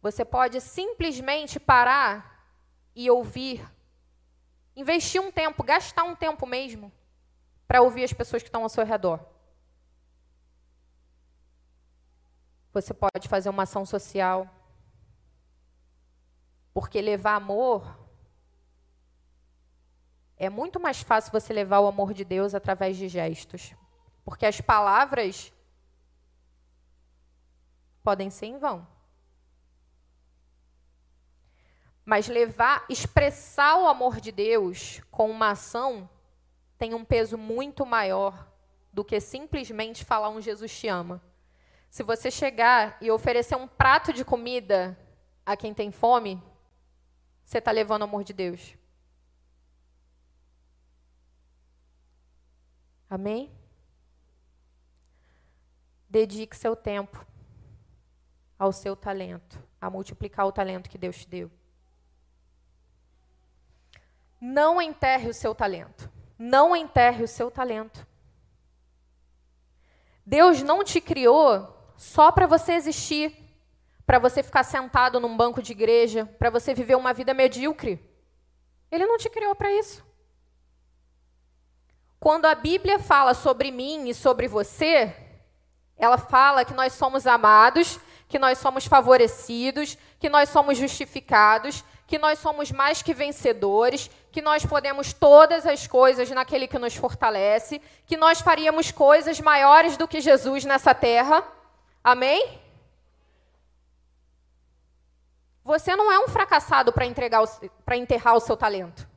Você 0.00 0.24
pode 0.24 0.60
simplesmente 0.60 1.60
parar 1.60 2.44
e 2.94 3.08
ouvir, 3.08 3.64
investir 4.74 5.20
um 5.20 5.30
tempo, 5.30 5.62
gastar 5.62 6.02
um 6.02 6.16
tempo 6.16 6.44
mesmo, 6.44 6.92
para 7.68 7.82
ouvir 7.82 8.04
as 8.04 8.12
pessoas 8.12 8.42
que 8.42 8.48
estão 8.48 8.64
ao 8.64 8.68
seu 8.68 8.84
redor. 8.84 9.20
Você 12.72 12.92
pode 12.92 13.28
fazer 13.28 13.48
uma 13.48 13.62
ação 13.62 13.86
social. 13.86 14.48
Porque 16.74 17.00
levar 17.00 17.34
amor 17.34 18.01
é 20.44 20.50
muito 20.50 20.80
mais 20.80 21.00
fácil 21.00 21.30
você 21.30 21.52
levar 21.52 21.78
o 21.78 21.86
amor 21.86 22.12
de 22.12 22.24
Deus 22.24 22.52
através 22.52 22.96
de 22.96 23.06
gestos. 23.06 23.76
Porque 24.24 24.44
as 24.44 24.60
palavras 24.60 25.52
podem 28.02 28.28
ser 28.28 28.46
em 28.46 28.58
vão. 28.58 28.84
Mas 32.04 32.26
levar, 32.26 32.84
expressar 32.88 33.78
o 33.78 33.86
amor 33.86 34.20
de 34.20 34.32
Deus 34.32 35.00
com 35.12 35.30
uma 35.30 35.50
ação 35.50 36.10
tem 36.76 36.92
um 36.92 37.04
peso 37.04 37.38
muito 37.38 37.86
maior 37.86 38.48
do 38.92 39.04
que 39.04 39.20
simplesmente 39.20 40.04
falar 40.04 40.28
um 40.28 40.40
Jesus 40.40 40.76
te 40.76 40.88
ama. 40.88 41.22
Se 41.88 42.02
você 42.02 42.32
chegar 42.32 42.96
e 43.00 43.12
oferecer 43.12 43.54
um 43.54 43.68
prato 43.68 44.12
de 44.12 44.24
comida 44.24 44.98
a 45.46 45.56
quem 45.56 45.72
tem 45.72 45.92
fome, 45.92 46.42
você 47.44 47.58
está 47.58 47.70
levando 47.70 48.00
o 48.00 48.06
amor 48.06 48.24
de 48.24 48.32
Deus. 48.32 48.81
Amém? 53.12 53.52
Dedique 56.08 56.56
seu 56.56 56.74
tempo 56.74 57.26
ao 58.58 58.72
seu 58.72 58.96
talento, 58.96 59.62
a 59.78 59.90
multiplicar 59.90 60.46
o 60.46 60.52
talento 60.52 60.88
que 60.88 60.96
Deus 60.96 61.18
te 61.18 61.28
deu. 61.28 61.50
Não 64.40 64.80
enterre 64.80 65.28
o 65.28 65.34
seu 65.34 65.54
talento. 65.54 66.10
Não 66.38 66.74
enterre 66.74 67.22
o 67.22 67.28
seu 67.28 67.50
talento. 67.50 68.06
Deus 70.24 70.62
não 70.62 70.82
te 70.82 70.98
criou 70.98 71.92
só 71.98 72.32
para 72.32 72.46
você 72.46 72.72
existir, 72.72 73.36
para 74.06 74.18
você 74.18 74.42
ficar 74.42 74.62
sentado 74.62 75.20
num 75.20 75.36
banco 75.36 75.60
de 75.60 75.72
igreja, 75.72 76.24
para 76.38 76.48
você 76.48 76.72
viver 76.72 76.94
uma 76.94 77.12
vida 77.12 77.34
medíocre. 77.34 78.02
Ele 78.90 79.04
não 79.04 79.18
te 79.18 79.28
criou 79.28 79.54
para 79.54 79.70
isso. 79.70 80.02
Quando 82.22 82.44
a 82.44 82.54
Bíblia 82.54 83.00
fala 83.00 83.34
sobre 83.34 83.72
mim 83.72 84.08
e 84.08 84.14
sobre 84.14 84.46
você, 84.46 85.12
ela 85.98 86.16
fala 86.16 86.64
que 86.64 86.72
nós 86.72 86.92
somos 86.92 87.26
amados, 87.26 87.98
que 88.28 88.38
nós 88.38 88.58
somos 88.58 88.86
favorecidos, 88.86 89.98
que 90.20 90.28
nós 90.28 90.48
somos 90.48 90.78
justificados, 90.78 91.84
que 92.06 92.20
nós 92.20 92.38
somos 92.38 92.70
mais 92.70 93.02
que 93.02 93.12
vencedores, 93.12 94.08
que 94.30 94.40
nós 94.40 94.64
podemos 94.64 95.12
todas 95.12 95.66
as 95.66 95.88
coisas 95.88 96.30
naquele 96.30 96.68
que 96.68 96.78
nos 96.78 96.94
fortalece, 96.94 97.82
que 98.06 98.16
nós 98.16 98.40
faríamos 98.40 98.92
coisas 98.92 99.40
maiores 99.40 99.96
do 99.96 100.06
que 100.06 100.20
Jesus 100.20 100.64
nessa 100.64 100.94
terra. 100.94 101.42
Amém? 102.04 102.56
Você 105.64 105.96
não 105.96 106.12
é 106.12 106.20
um 106.20 106.28
fracassado 106.28 106.92
para 106.92 107.96
enterrar 107.96 108.36
o 108.36 108.40
seu 108.40 108.56
talento. 108.56 109.10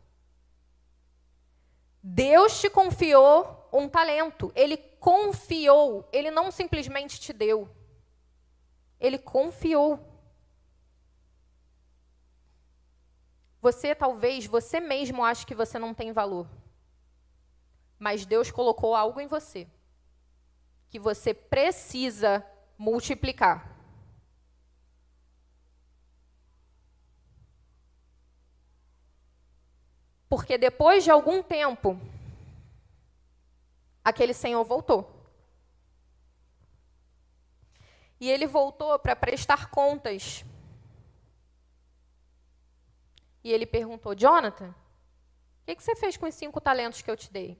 Deus 2.07 2.61
te 2.61 2.69
confiou 2.69 3.67
um 3.73 3.89
talento. 3.89 4.51
Ele 4.55 4.77
confiou, 4.77 6.07
ele 6.13 6.29
não 6.29 6.51
simplesmente 6.51 7.19
te 7.19 7.33
deu. 7.33 7.67
Ele 8.99 9.17
confiou. 9.17 9.99
Você 13.59 13.95
talvez, 13.95 14.45
você 14.45 14.79
mesmo 14.79 15.25
acha 15.25 15.47
que 15.47 15.55
você 15.55 15.79
não 15.79 15.95
tem 15.95 16.13
valor. 16.13 16.47
Mas 17.97 18.23
Deus 18.23 18.51
colocou 18.51 18.95
algo 18.95 19.19
em 19.19 19.25
você 19.25 19.67
que 20.91 20.99
você 20.99 21.33
precisa 21.33 22.45
multiplicar. 22.77 23.74
Porque 30.27 30.57
depois 30.57 31.03
de 31.03 31.11
algum 31.11 31.41
tempo, 31.43 31.99
aquele 34.03 34.33
senhor 34.33 34.63
voltou. 34.63 35.11
E 38.19 38.29
ele 38.29 38.47
voltou 38.47 38.97
para 38.97 39.15
prestar 39.15 39.69
contas. 39.69 40.43
E 43.43 43.51
ele 43.51 43.65
perguntou: 43.65 44.15
Jonathan, 44.15 44.69
o 44.69 45.65
que, 45.65 45.75
que 45.75 45.83
você 45.83 45.95
fez 45.95 46.17
com 46.17 46.25
os 46.25 46.33
cinco 46.33 46.59
talentos 46.59 47.01
que 47.01 47.11
eu 47.11 47.17
te 47.17 47.31
dei? 47.31 47.59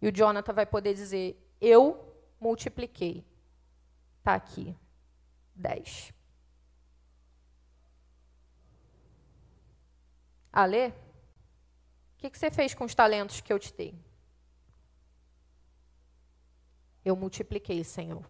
E 0.00 0.08
o 0.08 0.12
Jonathan 0.12 0.52
vai 0.52 0.66
poder 0.66 0.94
dizer: 0.94 1.36
Eu 1.60 2.14
multipliquei. 2.40 3.24
Está 4.18 4.34
aqui. 4.34 4.76
10. 5.54 6.13
Alê, 10.56 10.90
o 10.90 10.92
que, 12.18 12.30
que 12.30 12.38
você 12.38 12.48
fez 12.48 12.72
com 12.74 12.84
os 12.84 12.94
talentos 12.94 13.40
que 13.40 13.52
eu 13.52 13.58
te 13.58 13.74
dei? 13.74 13.92
Eu 17.04 17.16
multipliquei, 17.16 17.82
Senhor. 17.82 18.24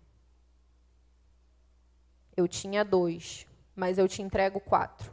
Eu 2.34 2.48
tinha 2.48 2.82
dois, 2.82 3.46
mas 3.76 3.98
eu 3.98 4.08
te 4.08 4.22
entrego 4.22 4.58
quatro. 4.58 5.12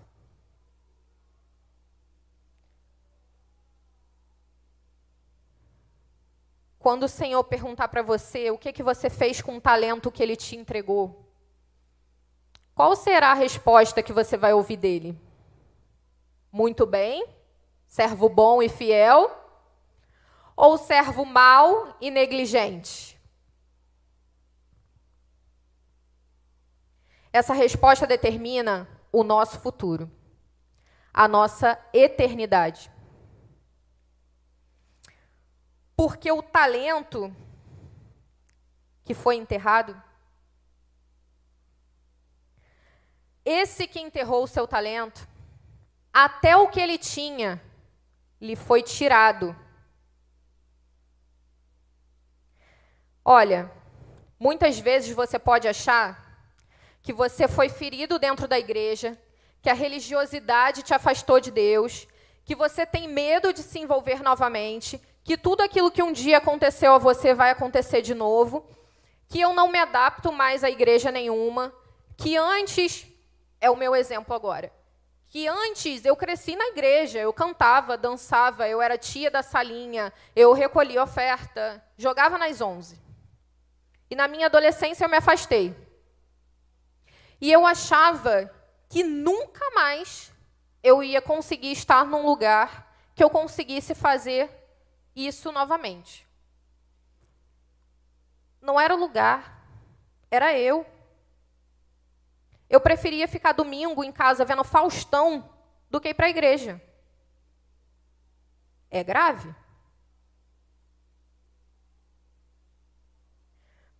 Quando 6.80 7.04
o 7.04 7.10
Senhor 7.10 7.44
perguntar 7.44 7.90
para 7.90 8.02
você 8.02 8.50
o 8.52 8.58
que, 8.58 8.72
que 8.72 8.82
você 8.82 9.10
fez 9.10 9.42
com 9.42 9.58
o 9.58 9.62
talento 9.62 10.10
que 10.10 10.24
Ele 10.24 10.38
te 10.38 10.56
entregou, 10.56 11.30
qual 12.74 12.96
será 12.96 13.32
a 13.32 13.36
resposta 13.36 14.02
que 14.02 14.14
você 14.14 14.38
vai 14.38 14.54
ouvir 14.54 14.78
dele? 14.78 15.31
Muito 16.52 16.86
bem, 16.86 17.26
servo 17.88 18.28
bom 18.28 18.62
e 18.62 18.68
fiel, 18.68 19.32
ou 20.54 20.78
servo 20.78 21.24
mau 21.24 21.96
e 22.02 22.12
negligente? 22.12 23.18
Essa 27.32 27.54
resposta 27.54 28.06
determina 28.06 28.86
o 29.14 29.24
nosso 29.24 29.62
futuro, 29.62 30.12
a 31.14 31.26
nossa 31.26 31.80
eternidade. 31.94 32.92
Porque 35.96 36.30
o 36.34 36.44
talento 36.44 37.34
que 39.06 39.14
foi 39.14 39.38
enterrado, 39.38 40.02
esse 43.46 43.88
que 43.88 44.02
enterrou 44.02 44.44
o 44.44 44.48
seu 44.48 44.68
talento, 44.68 45.31
até 46.14 46.56
o 46.56 46.68
que 46.68 46.80
ele 46.80 46.98
tinha 46.98 47.62
lhe 48.40 48.56
foi 48.56 48.82
tirado. 48.82 49.56
Olha, 53.24 53.72
muitas 54.40 54.80
vezes 54.80 55.16
você 55.16 55.38
pode 55.38 55.68
achar 55.68 56.50
que 57.02 57.14
você 57.14 57.48
foi 57.48 57.70
ferido 57.70 58.18
dentro 58.20 58.48
da 58.48 58.60
igreja, 58.60 59.18
que 59.62 59.70
a 59.70 59.74
religiosidade 59.74 60.84
te 60.84 60.94
afastou 60.94 61.40
de 61.40 61.52
Deus, 61.52 62.08
que 62.44 62.56
você 62.56 62.86
tem 62.86 63.08
medo 63.08 63.54
de 63.54 63.62
se 63.62 63.80
envolver 63.80 64.24
novamente, 64.24 65.00
que 65.24 65.38
tudo 65.38 65.62
aquilo 65.62 65.92
que 65.92 66.02
um 66.02 66.12
dia 66.12 66.38
aconteceu 66.38 66.94
a 66.94 66.98
você 66.98 67.34
vai 67.34 67.52
acontecer 67.52 68.02
de 68.02 68.16
novo, 68.16 68.68
que 69.28 69.40
eu 69.40 69.54
não 69.54 69.72
me 69.72 69.80
adapto 69.80 70.32
mais 70.32 70.64
a 70.64 70.70
igreja 70.70 71.12
nenhuma, 71.12 71.72
que 72.18 72.36
antes 72.36 73.08
é 73.60 73.70
o 73.70 73.78
meu 73.78 73.96
exemplo 73.96 74.36
agora. 74.36 74.72
Que 75.32 75.48
antes 75.48 76.04
eu 76.04 76.14
cresci 76.14 76.58
na 76.58 76.66
igreja, 76.68 77.18
eu 77.18 77.32
cantava, 77.32 77.96
dançava, 77.96 78.68
eu 78.68 78.82
era 78.82 78.98
tia 78.98 79.32
da 79.32 79.42
salinha, 79.42 80.12
eu 80.36 80.52
recolhia 80.52 81.02
oferta, 81.02 81.82
jogava 81.98 82.38
nas 82.38 82.60
onze. 82.60 83.00
E 84.10 84.16
na 84.16 84.28
minha 84.28 84.48
adolescência 84.48 85.06
eu 85.06 85.10
me 85.10 85.16
afastei. 85.16 85.74
E 87.40 87.50
eu 87.50 87.66
achava 87.66 88.54
que 88.90 89.04
nunca 89.04 89.72
mais 89.74 90.34
eu 90.84 91.02
ia 91.02 91.22
conseguir 91.22 91.72
estar 91.72 92.04
num 92.04 92.26
lugar 92.26 92.94
que 93.16 93.24
eu 93.24 93.30
conseguisse 93.30 93.96
fazer 93.96 94.50
isso 95.16 95.50
novamente. 95.50 96.28
Não 98.62 98.78
era 98.78 98.94
o 98.94 99.00
lugar, 99.00 99.66
era 100.30 100.58
eu. 100.60 100.86
Eu 102.72 102.80
preferia 102.80 103.28
ficar 103.28 103.52
domingo 103.52 104.02
em 104.02 104.14
casa 104.14 104.46
vendo 104.46 104.64
Faustão 104.64 105.54
do 105.90 106.00
que 106.00 106.08
ir 106.08 106.14
para 106.14 106.28
a 106.28 106.30
igreja. 106.30 106.82
É 108.90 109.04
grave? 109.04 109.54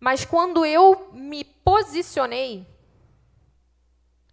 Mas 0.00 0.24
quando 0.24 0.64
eu 0.64 1.12
me 1.12 1.44
posicionei 1.44 2.66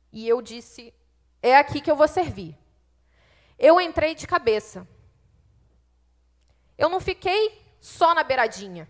e 0.10 0.25
eu 0.25 0.41
disse: 0.41 0.93
é 1.43 1.58
aqui 1.58 1.82
que 1.82 1.91
eu 1.91 1.97
vou 1.97 2.08
servir, 2.08 2.58
eu 3.58 3.82
entrei 3.82 4.15
de 4.15 4.25
cabeça. 4.25 4.88
Eu 6.78 6.88
não 6.88 7.02
fiquei 7.02 7.62
só 7.82 8.15
na 8.15 8.23
beiradinha, 8.23 8.89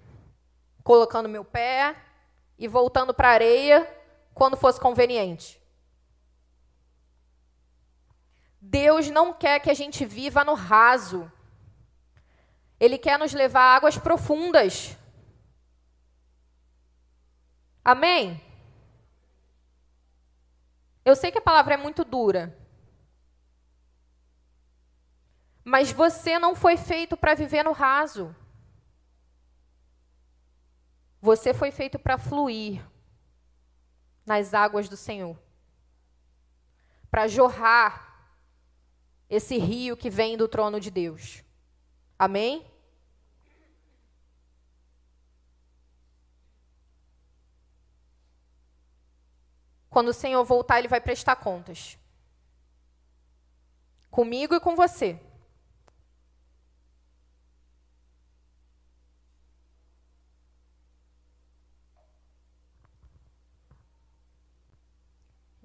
colocando 0.84 1.28
meu 1.28 1.44
pé 1.44 1.96
e 2.56 2.68
voltando 2.68 3.16
para 3.16 3.30
a 3.30 3.34
areia 3.34 3.99
quando 4.34 4.58
fosse 4.58 4.80
conveniente. 4.80 5.60
Deus 8.62 9.10
não 9.10 9.34
quer 9.34 9.60
que 9.60 9.70
a 9.70 9.74
gente 9.74 10.06
viva 10.06 10.44
no 10.44 10.54
raso. 10.54 11.32
Ele 12.80 12.98
quer 12.98 13.18
nos 13.18 13.34
levar 13.34 13.62
a 13.62 13.76
águas 13.76 13.98
profundas. 13.98 14.98
Amém? 17.84 18.42
Eu 21.04 21.15
sei 21.15 21.32
que 21.32 21.38
a 21.38 21.42
palavra 21.42 21.74
é 21.74 21.78
muito 21.78 22.04
dura. 22.04 22.56
Mas 25.63 25.92
você 25.92 26.38
não 26.38 26.56
foi 26.56 26.78
feito 26.78 27.15
para 27.18 27.34
viver 27.34 27.63
no 27.63 27.72
raso. 27.72 28.36
Você 31.22 31.54
foi 31.54 31.72
feito 31.72 31.98
para 31.98 32.18
fluir 32.18 32.82
nas 34.30 34.54
águas 34.54 34.88
do 34.88 34.96
Senhor. 34.96 35.36
Para 37.10 37.28
jorrar 37.28 38.30
esse 39.28 39.58
rio 39.58 39.98
que 39.98 40.08
vem 40.08 40.38
do 40.38 40.48
trono 40.48 40.80
de 40.80 40.92
Deus. 40.92 41.44
Amém? 42.18 42.63
Quando 49.89 50.10
o 50.10 50.13
Senhor 50.13 50.46
voltar, 50.46 50.78
ele 50.78 50.88
vai 50.88 51.02
prestar 51.02 51.36
contas. 51.38 51.98
Comigo 54.12 54.54
e 54.54 54.60
com 54.60 54.76
você. 54.76 55.20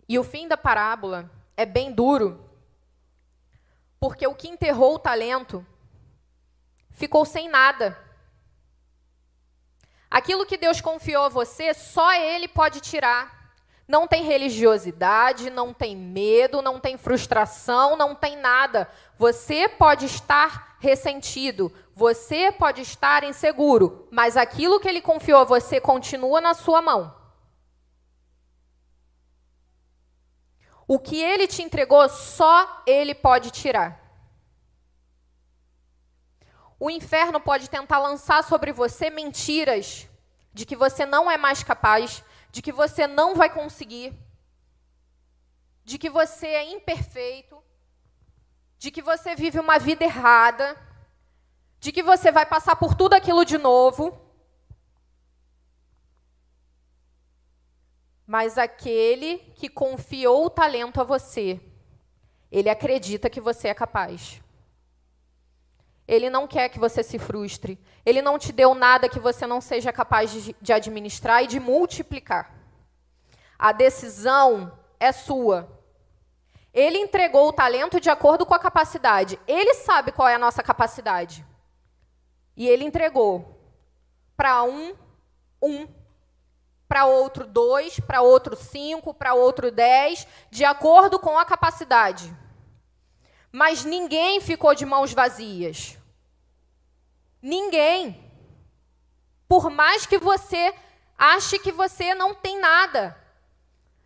E 0.09 0.19
o 0.19 0.25
fim 0.25 0.47
da 0.47 0.57
parábola 0.57 1.31
é 1.57 1.65
bem 1.65 1.93
duro, 1.93 2.45
porque 3.99 4.27
o 4.27 4.35
que 4.35 4.49
enterrou 4.49 4.95
o 4.95 4.99
talento 4.99 5.65
ficou 6.91 7.25
sem 7.25 7.49
nada. 7.49 7.99
Aquilo 10.11 10.47
que 10.47 10.57
Deus 10.57 10.81
confiou 10.81 11.25
a 11.25 11.29
você, 11.29 11.75
só 11.75 12.13
Ele 12.15 12.47
pode 12.47 12.81
tirar. 12.81 13.35
Não 13.87 14.07
tem 14.07 14.23
religiosidade, 14.23 15.51
não 15.51 15.75
tem 15.75 15.97
medo, 15.97 16.63
não 16.63 16.81
tem 16.81 16.97
frustração, 16.97 17.97
não 17.97 18.15
tem 18.15 18.37
nada. 18.37 18.89
Você 19.19 19.69
pode 19.69 20.07
estar 20.07 20.77
ressentido, 20.81 21.73
você 21.95 22.53
pode 22.53 22.81
estar 22.81 23.25
inseguro, 23.25 24.07
mas 24.11 24.37
aquilo 24.37 24.81
que 24.81 24.89
Ele 24.89 25.01
confiou 25.01 25.41
a 25.41 25.45
você 25.45 25.81
continua 25.81 26.41
na 26.41 26.55
sua 26.55 26.81
mão. 26.81 27.24
O 30.87 30.99
que 30.99 31.21
ele 31.21 31.47
te 31.47 31.63
entregou, 31.63 32.09
só 32.09 32.83
ele 32.87 33.15
pode 33.15 33.51
tirar. 33.51 34.01
O 36.79 36.91
inferno 36.91 37.41
pode 37.41 37.71
tentar 37.71 37.99
lançar 37.99 38.45
sobre 38.45 38.73
você 38.73 39.09
mentiras 39.09 40.09
de 40.53 40.67
que 40.67 40.77
você 40.77 41.07
não 41.07 41.31
é 41.31 41.37
mais 41.37 41.63
capaz, 41.63 42.23
de 42.51 42.61
que 42.61 42.73
você 42.73 43.07
não 43.07 43.35
vai 43.35 43.49
conseguir, 43.49 44.13
de 45.85 45.99
que 45.99 46.11
você 46.11 46.47
é 46.47 46.71
imperfeito, 46.73 47.63
de 48.79 48.91
que 48.91 49.03
você 49.03 49.35
vive 49.35 49.59
uma 49.59 49.79
vida 49.79 50.05
errada, 50.05 50.77
de 51.81 51.91
que 51.91 52.03
você 52.03 52.31
vai 52.31 52.47
passar 52.47 52.77
por 52.77 52.95
tudo 52.95 53.15
aquilo 53.15 53.45
de 53.45 53.59
novo. 53.59 54.24
Mas 58.27 58.57
aquele 58.57 59.39
que 59.55 59.69
confiou 59.69 60.47
o 60.47 60.51
talento 60.51 61.01
a 61.01 61.05
você, 61.05 61.61
ele 62.51 62.71
acredita 62.71 63.29
que 63.29 63.41
você 63.41 63.69
é 63.69 63.75
capaz. 63.75 64.41
Ele 66.07 66.29
não 66.29 66.47
quer 66.47 66.69
que 66.69 66.79
você 66.79 67.03
se 67.03 67.19
frustre. 67.19 67.79
Ele 68.05 68.21
não 68.21 68.39
te 68.39 68.53
deu 68.53 68.75
nada 68.75 69.09
que 69.09 69.19
você 69.19 69.47
não 69.47 69.61
seja 69.61 69.93
capaz 69.93 70.31
de, 70.31 70.57
de 70.61 70.73
administrar 70.73 71.43
e 71.43 71.47
de 71.47 71.59
multiplicar. 71.59 72.55
A 73.59 73.73
decisão 73.73 74.79
é 75.01 75.13
sua. 75.13 75.69
Ele 76.73 76.99
entregou 76.99 77.49
o 77.49 77.53
talento 77.53 78.01
de 78.01 78.11
acordo 78.11 78.45
com 78.45 78.53
a 78.53 78.59
capacidade. 78.59 79.39
Ele 79.47 79.75
sabe 79.75 80.13
qual 80.13 80.29
é 80.29 80.35
a 80.35 80.39
nossa 80.39 80.63
capacidade. 80.63 81.45
E 82.57 82.69
ele 82.69 82.85
entregou. 82.85 83.59
para 84.37 84.63
um, 84.65 84.95
um. 85.63 85.87
Para 86.89 87.07
outro, 87.07 87.47
dois. 87.47 87.99
Para 88.01 88.23
outro, 88.23 88.57
cinco. 88.57 89.15
Para 89.15 89.35
outro, 89.35 89.71
dez. 89.71 90.27
De 90.51 90.65
acordo 90.65 91.19
com 91.19 91.39
a 91.39 91.45
capacidade. 91.45 92.35
Mas 93.51 93.85
ninguém 93.85 94.41
ficou 94.41 94.75
de 94.75 94.85
mãos 94.85 95.13
vazias. 95.13 95.99
Ninguém. 97.41 98.33
Por 99.47 99.71
mais 99.71 100.07
que 100.07 100.19
você 100.19 100.75
ache 101.17 101.59
que 101.59 101.71
você 101.71 102.15
não 102.15 102.35
tem 102.35 102.59
nada, 102.59 103.17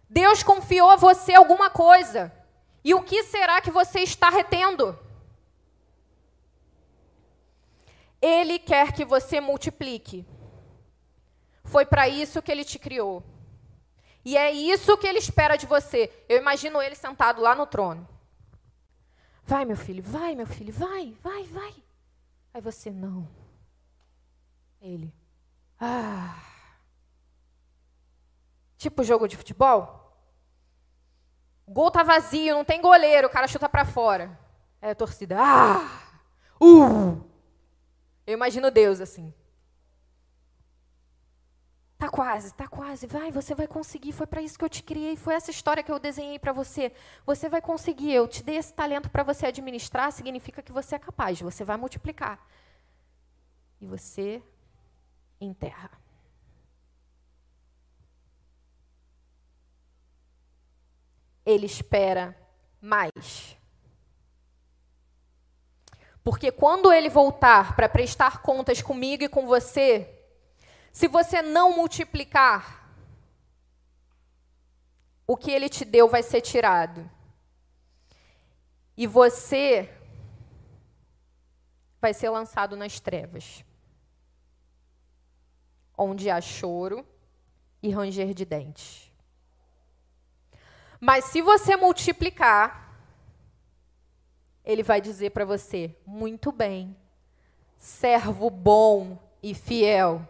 Deus 0.09 0.43
confiou 0.43 0.91
a 0.91 0.97
você 0.97 1.35
alguma 1.35 1.71
coisa. 1.71 2.33
E 2.85 2.95
o 2.95 3.03
que 3.03 3.23
será 3.25 3.61
que 3.61 3.71
você 3.71 4.01
está 4.01 4.29
retendo? 4.29 4.99
Ele 8.21 8.59
quer 8.59 8.93
que 8.93 9.05
você 9.05 9.41
multiplique. 9.41 10.27
Foi 11.69 11.85
para 11.85 12.09
isso 12.09 12.43
que 12.43 12.51
ele 12.51 12.65
te 12.65 12.79
criou. 12.79 13.23
E 14.25 14.37
é 14.37 14.51
isso 14.51 14.97
que 14.97 15.07
ele 15.07 15.19
espera 15.19 15.57
de 15.57 15.67
você. 15.67 16.11
Eu 16.29 16.39
imagino 16.39 16.83
ele 16.83 16.95
sentado 16.95 17.41
lá 17.41 17.55
no 17.55 17.67
trono. 17.67 18.09
Vai, 19.45 19.65
meu 19.65 19.77
filho, 19.77 20.03
vai, 20.03 20.35
meu 20.35 20.47
filho, 20.47 20.73
vai, 20.73 21.17
vai, 21.23 21.45
vai. 21.45 21.75
Aí 22.53 22.61
você, 22.61 22.91
não. 22.91 23.29
Ele, 24.81 25.13
ah. 25.81 26.43
Tipo 28.77 29.05
jogo 29.05 29.27
de 29.27 29.37
futebol. 29.37 29.97
O 31.67 31.73
gol 31.73 31.91
tá 31.91 32.03
vazio, 32.03 32.55
não 32.55 32.65
tem 32.65 32.81
goleiro, 32.81 33.29
o 33.29 33.31
cara 33.31 33.47
chuta 33.47 33.69
para 33.69 33.85
fora. 33.85 34.39
É 34.81 34.91
a 34.91 34.95
torcida, 34.95 35.37
ah. 35.39 35.87
Uh. 36.61 37.23
Eu 38.27 38.35
imagino 38.35 38.71
Deus 38.71 39.01
assim. 39.01 39.33
Tá 41.99 42.09
quase, 42.09 42.55
tá 42.55 42.69
quase. 42.69 43.09
Vai, 43.09 43.33
você 43.33 43.57
vai 43.57 43.67
conseguir. 43.67 44.13
Foi 44.13 44.27
para 44.27 44.41
isso 44.41 44.57
que 44.57 44.65
eu 44.65 44.69
te 44.69 44.85
criei. 44.85 45.17
Foi 45.17 45.35
essa 45.35 45.51
história 45.51 45.83
que 45.83 45.91
eu 45.91 45.99
desenhei 45.99 46.39
para 46.39 46.53
você. 46.53 46.93
Você 47.27 47.49
vai 47.49 47.61
conseguir. 47.61 48.13
Eu 48.13 48.29
te 48.29 48.41
dei 48.41 48.57
esse 48.57 48.73
talento 48.73 49.11
para 49.11 49.25
você 49.25 49.47
administrar. 49.47 50.13
Significa 50.13 50.63
que 50.63 50.71
você 50.71 50.95
é 50.95 50.99
capaz. 50.99 51.41
Você 51.41 51.65
vai 51.65 51.77
multiplicar. 51.77 52.39
E 53.81 53.87
você 53.87 54.41
enterra. 55.41 55.91
Ele 61.45 61.67
espera 61.67 62.37
mais. 62.81 63.57
Porque 66.23 66.53
quando 66.53 66.93
ele 66.93 67.09
voltar 67.09 67.75
para 67.75 67.89
prestar 67.89 68.41
contas 68.41 68.83
comigo 68.83 69.25
e 69.25 69.29
com 69.29 69.47
você, 69.47 70.18
se 70.93 71.07
você 71.09 71.43
não 71.43 71.77
multiplicar, 71.77 72.79
o 75.27 75.37
que 75.37 75.51
ele 75.51 75.69
te 75.69 75.85
deu 75.85 76.09
vai 76.09 76.23
ser 76.23 76.41
tirado. 76.41 77.09
E 78.97 79.07
você 79.07 79.95
vai 82.01 82.15
ser 82.15 82.31
lançado 82.31 82.77
nas 82.77 82.99
trevas, 82.99 83.65
onde 85.97 86.31
há 86.31 86.41
choro 86.41 87.07
e 87.83 87.91
ranger 87.91 88.33
de 88.33 88.45
dentes. 88.45 89.13
Mas 91.01 91.27
se 91.27 91.41
você 91.41 91.77
multiplicar, 91.77 92.89
ele 94.65 94.83
vai 94.83 95.01
dizer 95.01 95.31
para 95.31 95.45
você: 95.45 95.97
muito 96.05 96.51
bem, 96.51 96.97
servo 97.77 98.51
bom 98.51 99.19
e 99.43 99.55
fiel. 99.55 100.27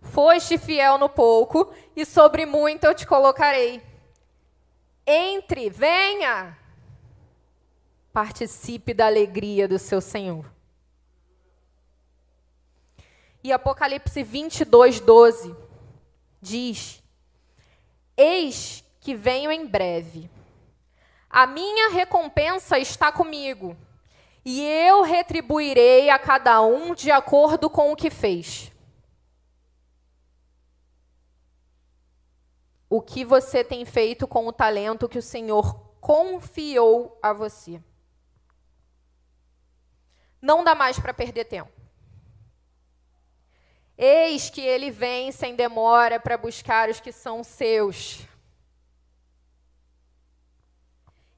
Foste 0.00 0.56
fiel 0.56 0.98
no 0.98 1.08
pouco, 1.08 1.72
e 1.94 2.04
sobre 2.04 2.46
muito 2.46 2.84
eu 2.84 2.94
te 2.94 3.06
colocarei. 3.06 3.82
Entre, 5.06 5.68
venha, 5.68 6.56
participe 8.12 8.94
da 8.94 9.06
alegria 9.06 9.68
do 9.68 9.78
seu 9.78 10.00
Senhor. 10.00 10.44
E 13.42 13.52
Apocalipse 13.52 14.22
22, 14.22 15.00
12 15.00 15.56
diz: 16.40 17.02
Eis 18.16 18.84
que 19.00 19.14
venho 19.14 19.50
em 19.50 19.66
breve. 19.66 20.30
A 21.28 21.46
minha 21.46 21.90
recompensa 21.90 22.78
está 22.78 23.12
comigo, 23.12 23.76
e 24.44 24.62
eu 24.62 25.02
retribuirei 25.02 26.10
a 26.10 26.18
cada 26.18 26.60
um 26.60 26.94
de 26.94 27.10
acordo 27.10 27.70
com 27.70 27.92
o 27.92 27.96
que 27.96 28.10
fez. 28.10 28.72
O 32.90 33.00
que 33.00 33.24
você 33.24 33.62
tem 33.62 33.84
feito 33.84 34.26
com 34.26 34.48
o 34.48 34.52
talento 34.52 35.08
que 35.08 35.18
o 35.18 35.22
Senhor 35.22 35.78
confiou 36.00 37.16
a 37.22 37.32
você. 37.32 37.80
Não 40.42 40.64
dá 40.64 40.74
mais 40.74 40.98
para 40.98 41.14
perder 41.14 41.44
tempo. 41.44 41.70
Eis 43.96 44.50
que 44.50 44.60
ele 44.60 44.90
vem 44.90 45.30
sem 45.30 45.54
demora 45.54 46.18
para 46.18 46.36
buscar 46.36 46.88
os 46.88 46.98
que 46.98 47.12
são 47.12 47.44
seus. 47.44 48.26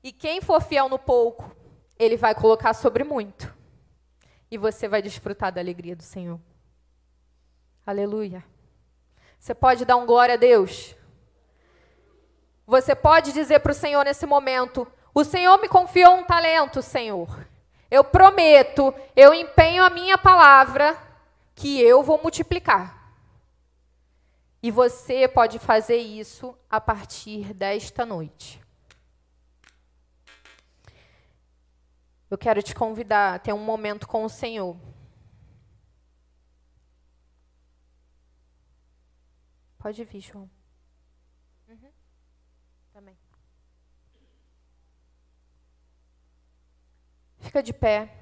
E 0.03 0.11
quem 0.11 0.41
for 0.41 0.63
fiel 0.63 0.89
no 0.89 0.99
pouco, 0.99 1.55
ele 1.99 2.17
vai 2.17 2.35
colocar 2.35 2.73
sobre 2.73 3.05
muito. 3.05 3.55
E 4.51 4.57
você 4.57 4.89
vai 4.89 5.03
desfrutar 5.03 5.53
da 5.53 5.61
alegria 5.61 5.95
do 5.95 6.03
Senhor. 6.03 6.41
Aleluia. 7.85 8.43
Você 9.39 9.55
pode 9.55 9.85
dar 9.85 9.97
um 9.97 10.07
glória 10.07 10.35
a 10.35 10.39
Deus? 10.39 10.95
Você 12.73 12.95
pode 12.95 13.35
dizer 13.35 13.61
para 13.61 13.73
o 13.73 13.75
Senhor 13.75 14.03
nesse 14.03 14.25
momento: 14.25 14.91
O 15.13 15.25
Senhor 15.25 15.61
me 15.61 15.69
confiou 15.69 16.15
um 16.15 16.25
talento, 16.25 16.81
Senhor. 16.81 17.47
Eu 17.91 18.03
prometo, 18.03 18.95
eu 19.15 19.35
empenho 19.35 19.85
a 19.85 19.91
minha 19.91 20.17
palavra 20.17 20.97
que 21.55 21.83
eu 21.83 22.03
vou 22.03 22.19
multiplicar. 22.23 23.13
E 24.63 24.71
você 24.71 25.29
pode 25.29 25.59
fazer 25.59 25.99
isso 25.99 26.57
a 26.71 26.81
partir 26.81 27.53
desta 27.53 28.07
noite. 28.07 28.59
Eu 32.31 32.39
quero 32.39 32.63
te 32.63 32.75
convidar 32.75 33.35
a 33.35 33.39
ter 33.39 33.53
um 33.53 33.59
momento 33.59 34.09
com 34.09 34.25
o 34.25 34.31
Senhor. 34.31 34.79
Pode 39.79 40.03
vir, 40.05 40.23
João. 40.23 40.62
Fica 47.43 47.63
de 47.63 47.73
pé. 47.73 48.19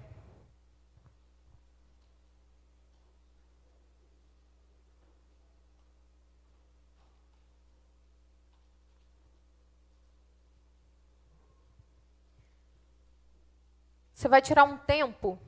Você 14.13 14.29
vai 14.29 14.43
tirar 14.43 14.65
um 14.65 14.77
tempo, 14.77 15.39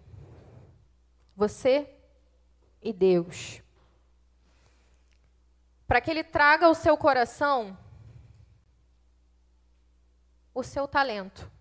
você 1.36 1.94
e 2.80 2.90
Deus, 2.90 3.60
para 5.86 6.00
que 6.00 6.10
Ele 6.10 6.24
traga 6.24 6.64
ao 6.64 6.74
seu 6.74 6.96
coração 6.96 7.76
o 10.54 10.62
seu 10.62 10.88
talento. 10.88 11.51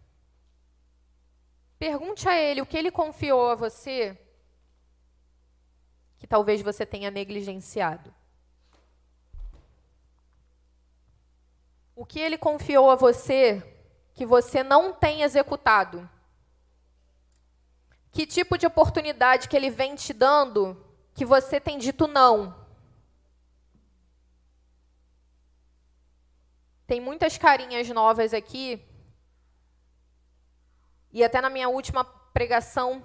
Pergunte 1.81 2.29
a 2.29 2.37
ele 2.37 2.61
o 2.61 2.65
que 2.67 2.77
ele 2.77 2.91
confiou 2.91 3.49
a 3.49 3.55
você 3.55 4.15
que 6.19 6.27
talvez 6.27 6.61
você 6.61 6.85
tenha 6.85 7.09
negligenciado. 7.09 8.13
O 11.95 12.05
que 12.05 12.19
ele 12.19 12.37
confiou 12.37 12.91
a 12.91 12.95
você 12.95 13.63
que 14.13 14.27
você 14.27 14.61
não 14.61 14.93
tem 14.93 15.23
executado? 15.23 16.07
Que 18.11 18.27
tipo 18.27 18.59
de 18.59 18.67
oportunidade 18.67 19.49
que 19.49 19.57
ele 19.57 19.71
vem 19.71 19.95
te 19.95 20.13
dando 20.13 20.85
que 21.15 21.25
você 21.25 21.59
tem 21.59 21.79
dito 21.79 22.05
não? 22.05 22.55
Tem 26.85 27.01
muitas 27.01 27.39
carinhas 27.39 27.89
novas 27.89 28.35
aqui 28.35 28.85
e 31.11 31.23
até 31.23 31.41
na 31.41 31.49
minha 31.49 31.69
última 31.69 32.03
pregação, 32.03 33.03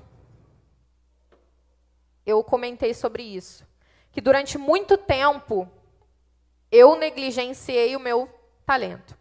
eu 2.24 2.42
comentei 2.42 2.94
sobre 2.94 3.22
isso. 3.22 3.66
Que 4.12 4.20
durante 4.20 4.56
muito 4.58 4.96
tempo, 4.96 5.70
eu 6.70 6.96
negligenciei 6.96 7.94
o 7.96 8.00
meu 8.00 8.28
talento. 8.64 9.16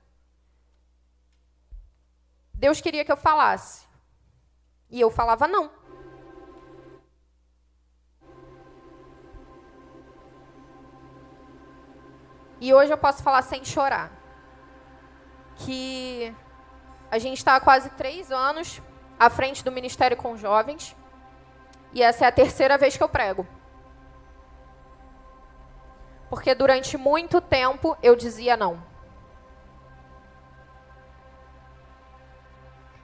Deus 2.53 2.79
queria 2.79 3.03
que 3.03 3.11
eu 3.11 3.17
falasse. 3.17 3.85
E 4.89 5.01
eu 5.01 5.09
falava 5.09 5.47
não. 5.47 5.69
E 12.61 12.73
hoje 12.73 12.91
eu 12.91 12.97
posso 12.97 13.21
falar 13.21 13.41
sem 13.41 13.63
chorar. 13.65 14.11
Que 15.57 16.33
a 17.11 17.17
gente 17.17 17.37
está 17.37 17.55
há 17.55 17.59
quase 17.59 17.89
três 17.91 18.31
anos 18.31 18.81
à 19.19 19.29
frente 19.29 19.63
do 19.63 19.71
Ministério 19.71 20.17
com 20.17 20.37
Jovens. 20.37 20.95
E 21.93 22.01
essa 22.01 22.25
é 22.25 22.27
a 22.27 22.31
terceira 22.31 22.77
vez 22.77 22.97
que 22.97 23.03
eu 23.03 23.09
prego. 23.09 23.47
Porque 26.29 26.53
durante 26.53 26.97
muito 26.97 27.39
tempo 27.39 27.97
eu 28.01 28.15
dizia 28.15 28.57
não. 28.57 28.83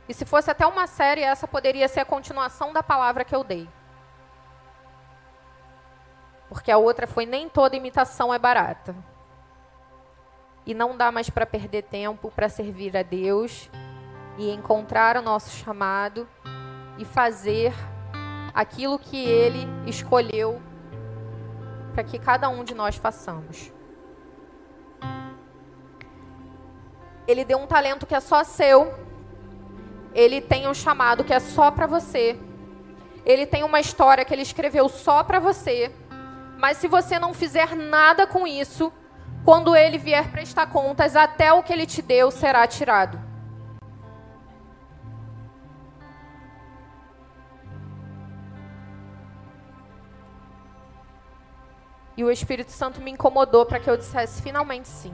E 0.10 0.14
se 0.14 0.26
fosse 0.26 0.52
até 0.52 0.68
uma 0.68 0.88
série, 0.88 1.22
essa 1.22 1.48
poderia 1.48 1.88
ser 1.88 2.02
a 2.02 2.06
continuação 2.06 2.74
da 2.74 2.84
palavra 2.84 3.24
que 3.24 3.34
eu 3.34 3.46
dei. 3.46 3.70
Porque 6.50 6.70
a 6.70 6.78
outra 6.78 7.08
foi 7.08 7.26
nem 7.26 7.48
toda 7.48 7.78
imitação 7.78 8.34
é 8.34 8.38
barata. 8.38 8.94
E 10.66 10.74
não 10.74 10.96
dá 10.96 11.12
mais 11.12 11.30
para 11.30 11.46
perder 11.46 11.84
tempo 11.84 12.32
para 12.36 12.48
servir 12.50 12.96
a 12.96 13.04
Deus 13.04 13.70
e 14.38 14.52
encontrar 14.52 15.18
o 15.18 15.22
nosso 15.22 15.52
chamado 15.58 16.28
e 16.98 17.06
fazer 17.06 17.74
aquilo 18.54 19.00
que 19.00 19.18
Ele 19.18 19.68
escolheu 19.88 20.62
para 21.94 22.04
que 22.04 22.18
cada 22.18 22.50
um 22.50 22.64
de 22.64 22.74
nós 22.74 22.96
façamos. 22.96 23.72
Ele 27.28 27.46
deu 27.46 27.58
um 27.58 27.68
talento 27.68 28.06
que 28.06 28.16
é 28.16 28.20
só 28.20 28.44
seu. 28.44 28.94
Ele 30.14 30.42
tem 30.42 30.68
um 30.68 30.74
chamado 30.74 31.24
que 31.24 31.34
é 31.34 31.40
só 31.40 31.72
para 31.72 31.88
você. 31.88 32.38
Ele 33.26 33.46
tem 33.46 33.64
uma 33.64 33.80
história 33.80 34.26
que 34.26 34.34
ele 34.34 34.42
escreveu 34.42 34.90
só 34.90 35.24
para 35.24 35.40
você. 35.40 35.92
Mas 36.58 36.78
se 36.78 36.88
você 36.88 37.20
não 37.20 37.34
fizer 37.34 37.76
nada 37.76 38.26
com 38.28 38.46
isso, 38.48 38.92
quando 39.44 39.76
ele 39.76 39.98
vier 39.98 40.32
prestar 40.32 40.68
contas, 40.68 41.16
até 41.16 41.52
o 41.52 41.64
que 41.64 41.74
ele 41.74 41.86
te 41.86 42.02
deu 42.02 42.30
será 42.30 42.66
tirado. 42.68 43.20
E 52.16 52.24
o 52.24 52.30
Espírito 52.30 52.72
Santo 52.72 53.02
me 53.02 53.10
incomodou 53.10 53.66
para 53.66 53.80
que 53.80 53.90
eu 53.90 53.98
dissesse 53.98 54.42
finalmente 54.42 54.88
sim. 54.88 55.14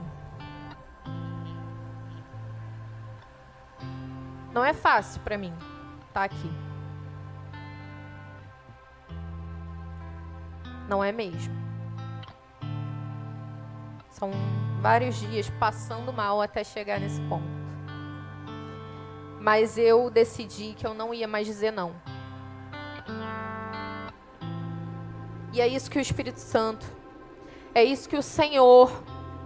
Não 4.52 4.64
é 4.64 4.74
fácil 4.74 5.20
para 5.22 5.38
mim 5.38 5.54
estar 6.08 6.12
tá 6.12 6.24
aqui. 6.24 6.52
Não 10.88 11.02
é 11.02 11.12
mesmo. 11.12 11.67
São 14.18 14.32
vários 14.80 15.14
dias 15.14 15.48
passando 15.60 16.12
mal 16.12 16.42
até 16.42 16.64
chegar 16.64 16.98
nesse 16.98 17.20
ponto. 17.22 17.46
Mas 19.40 19.78
eu 19.78 20.10
decidi 20.10 20.74
que 20.74 20.84
eu 20.84 20.92
não 20.92 21.14
ia 21.14 21.28
mais 21.28 21.46
dizer 21.46 21.70
não. 21.70 21.94
E 25.52 25.60
é 25.60 25.68
isso 25.68 25.88
que 25.88 25.98
o 25.98 26.00
Espírito 26.00 26.40
Santo, 26.40 26.84
é 27.72 27.84
isso 27.84 28.08
que 28.08 28.16
o 28.16 28.22
Senhor 28.22 28.90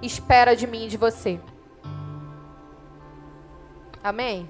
espera 0.00 0.56
de 0.56 0.66
mim 0.66 0.86
e 0.86 0.88
de 0.88 0.96
você. 0.96 1.38
Amém? 4.02 4.48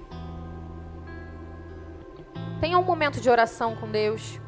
Tenha 2.61 2.79
um 2.79 2.83
momento 2.83 3.19
de 3.19 3.29
oração 3.29 3.75
com 3.75 3.91
Deus. 3.91 4.39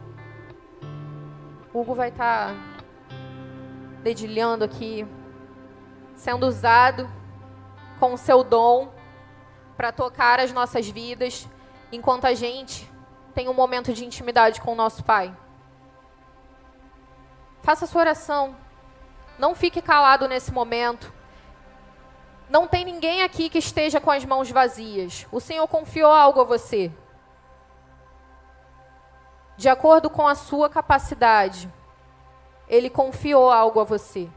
Hugo 1.73 1.93
vai 1.93 2.07
estar 2.07 2.53
tá 2.53 2.75
dedilhando 4.01 4.63
aqui, 4.63 5.05
sendo 6.25 6.47
usado 6.47 7.07
com 7.99 8.15
o 8.15 8.17
seu 8.17 8.43
dom 8.43 8.91
para 9.77 9.91
tocar 9.91 10.39
as 10.39 10.51
nossas 10.51 10.89
vidas, 10.89 11.47
enquanto 11.91 12.25
a 12.25 12.33
gente 12.33 12.91
tem 13.35 13.47
um 13.47 13.53
momento 13.53 13.93
de 13.93 14.03
intimidade 14.03 14.59
com 14.59 14.73
o 14.73 14.75
nosso 14.75 15.03
Pai. 15.03 15.31
Faça 17.61 17.85
sua 17.85 18.01
oração. 18.01 18.55
Não 19.37 19.53
fique 19.53 19.83
calado 19.83 20.27
nesse 20.27 20.51
momento. 20.51 21.13
Não 22.49 22.67
tem 22.67 22.83
ninguém 22.83 23.21
aqui 23.21 23.47
que 23.47 23.59
esteja 23.59 24.01
com 24.01 24.09
as 24.09 24.25
mãos 24.25 24.49
vazias. 24.49 25.27
O 25.31 25.39
Senhor 25.39 25.67
confiou 25.67 26.11
algo 26.11 26.41
a 26.41 26.43
você 26.43 26.91
de 29.55 29.69
acordo 29.69 30.09
com 30.09 30.27
a 30.27 30.33
sua 30.33 30.71
capacidade. 30.71 31.71
Ele 32.67 32.89
confiou 32.89 33.51
algo 33.51 33.79
a 33.79 33.83
você. 33.83 34.27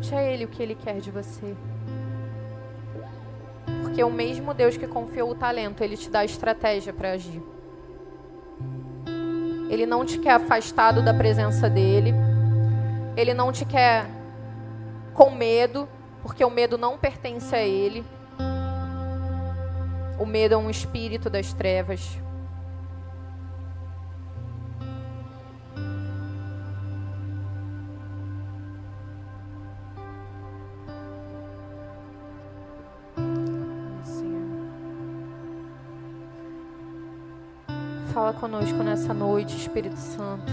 Pergunte 0.00 0.14
a 0.14 0.22
Ele 0.22 0.46
o 0.46 0.48
que 0.48 0.62
Ele 0.62 0.74
quer 0.74 0.98
de 0.98 1.10
você. 1.10 1.54
Porque 3.82 4.02
o 4.02 4.10
mesmo 4.10 4.54
Deus 4.54 4.74
que 4.78 4.86
confiou 4.86 5.30
o 5.30 5.34
talento, 5.34 5.84
Ele 5.84 5.94
te 5.94 6.08
dá 6.08 6.20
a 6.20 6.24
estratégia 6.24 6.90
para 6.90 7.12
agir. 7.12 7.42
Ele 9.68 9.84
não 9.84 10.02
te 10.02 10.18
quer 10.18 10.32
afastado 10.32 11.02
da 11.02 11.12
presença 11.12 11.68
dele. 11.68 12.14
Ele 13.14 13.34
não 13.34 13.52
te 13.52 13.66
quer 13.66 14.06
com 15.12 15.30
medo, 15.30 15.86
porque 16.22 16.42
o 16.42 16.50
medo 16.50 16.78
não 16.78 16.96
pertence 16.96 17.54
a 17.54 17.62
ele. 17.62 18.02
O 20.18 20.24
medo 20.24 20.54
é 20.54 20.56
um 20.56 20.70
espírito 20.70 21.28
das 21.28 21.52
trevas. 21.52 22.18
Conosco 38.40 38.82
nessa 38.82 39.12
noite, 39.12 39.54
Espírito 39.54 39.98
Santo. 39.98 40.50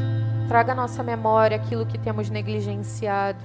Traga 0.50 0.74
à 0.74 0.76
nossa 0.76 1.02
memória 1.02 1.56
aquilo 1.56 1.86
que 1.86 1.98
temos 1.98 2.30
negligenciado. 2.30 3.40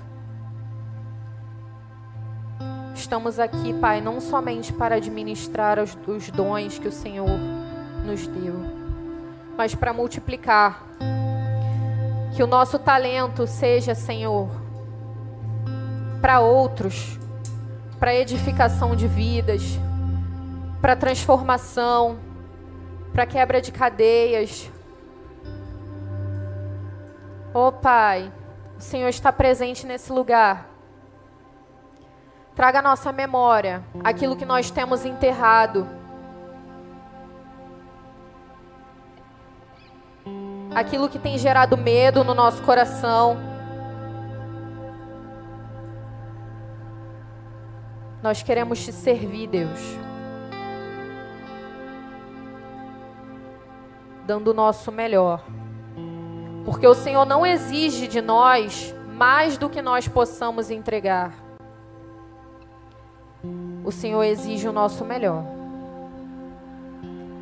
Estamos 2.93 3.39
aqui, 3.39 3.73
Pai, 3.75 4.01
não 4.01 4.21
somente 4.21 4.73
para 4.73 4.97
administrar 4.97 5.79
os, 5.79 5.97
os 6.09 6.29
dons 6.31 6.77
que 6.77 6.89
o 6.89 6.93
Senhor 6.93 7.39
nos 8.05 8.27
deu, 8.27 8.55
mas 9.57 9.77
para 9.77 9.93
multiplicar. 9.93 10.89
Que 12.35 12.43
o 12.43 12.47
nosso 12.47 12.81
talento 12.81 13.47
seja, 13.47 13.95
Senhor, 13.95 14.49
para 16.21 16.41
outros, 16.41 17.17
para 18.01 18.15
edificação 18.15 18.97
de 18.97 19.07
vidas, 19.07 19.79
para 20.81 20.97
transformação 20.97 22.32
para 23.13 23.27
quebra 23.27 23.61
de 23.61 23.71
cadeias. 23.71 24.71
Oh 27.55 27.71
Pai, 27.71 28.33
o 28.79 28.81
Senhor 28.81 29.09
está 29.09 29.31
presente 29.31 29.87
nesse 29.87 30.11
lugar. 30.11 30.71
Traga 32.55 32.79
à 32.79 32.83
nossa 32.83 33.13
memória 33.13 33.83
aquilo 34.03 34.37
que 34.37 34.45
nós 34.45 34.71
temos 34.71 35.05
enterrado. 35.05 35.87
Aquilo 40.75 41.09
que 41.09 41.19
tem 41.19 41.37
gerado 41.37 41.77
medo 41.77 42.25
no 42.25 42.35
nosso 42.35 42.63
coração. 42.63 43.37
Nós 48.23 48.43
queremos 48.43 48.83
te 48.83 48.93
servir, 48.93 49.49
Deus. 49.49 50.12
Dando 54.33 54.49
o 54.49 54.55
nosso 54.55 54.91
melhor. 54.91 55.45
Porque 56.65 56.87
o 56.87 56.95
Senhor 56.95 57.27
não 57.27 57.45
exige 57.45 58.09
de 58.09 58.23
nós 58.23 58.95
mais 59.15 59.59
do 59.59 59.69
que 59.69 59.83
nós 59.83 60.09
possamos 60.09 60.71
entregar. 60.71 61.35
O 63.85 63.93
Senhor 63.93 64.23
exige 64.23 64.67
o 64.67 64.73
nosso 64.73 65.05
melhor. 65.05 65.45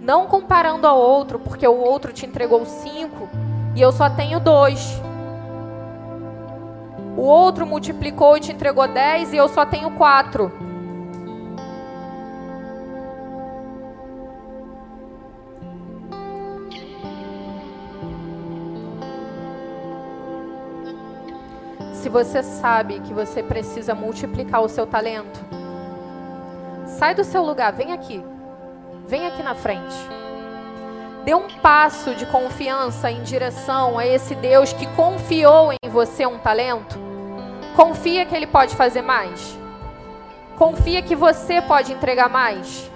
Não 0.02 0.26
comparando 0.26 0.84
ao 0.84 0.98
outro, 0.98 1.38
porque 1.38 1.68
o 1.68 1.76
outro 1.76 2.12
te 2.12 2.26
entregou 2.26 2.66
cinco 2.66 3.28
e 3.76 3.80
eu 3.80 3.92
só 3.92 4.10
tenho 4.10 4.40
dois. 4.40 5.00
O 7.16 7.22
outro 7.22 7.64
multiplicou 7.64 8.36
e 8.36 8.40
te 8.40 8.50
entregou 8.50 8.88
dez 8.88 9.32
e 9.32 9.36
eu 9.36 9.48
só 9.48 9.64
tenho 9.64 9.92
quatro. 9.92 10.50
Você 22.10 22.42
sabe 22.42 22.98
que 23.00 23.14
você 23.14 23.40
precisa 23.40 23.94
multiplicar 23.94 24.60
o 24.62 24.68
seu 24.68 24.84
talento, 24.84 25.38
sai 26.84 27.14
do 27.14 27.22
seu 27.22 27.44
lugar, 27.44 27.72
vem 27.72 27.92
aqui. 27.92 28.20
Vem 29.06 29.28
aqui 29.28 29.42
na 29.44 29.54
frente. 29.54 29.94
Dê 31.24 31.34
um 31.34 31.48
passo 31.60 32.14
de 32.16 32.26
confiança 32.26 33.10
em 33.10 33.22
direção 33.22 33.96
a 33.96 34.06
esse 34.06 34.34
Deus 34.34 34.72
que 34.72 34.86
confiou 34.88 35.72
em 35.72 35.88
você 35.88 36.26
um 36.26 36.38
talento. 36.38 36.98
Confia 37.76 38.26
que 38.26 38.34
Ele 38.34 38.46
pode 38.46 38.74
fazer 38.74 39.02
mais. 39.02 39.56
Confia 40.58 41.02
que 41.02 41.14
você 41.14 41.62
pode 41.62 41.92
entregar 41.92 42.28
mais. 42.28 42.90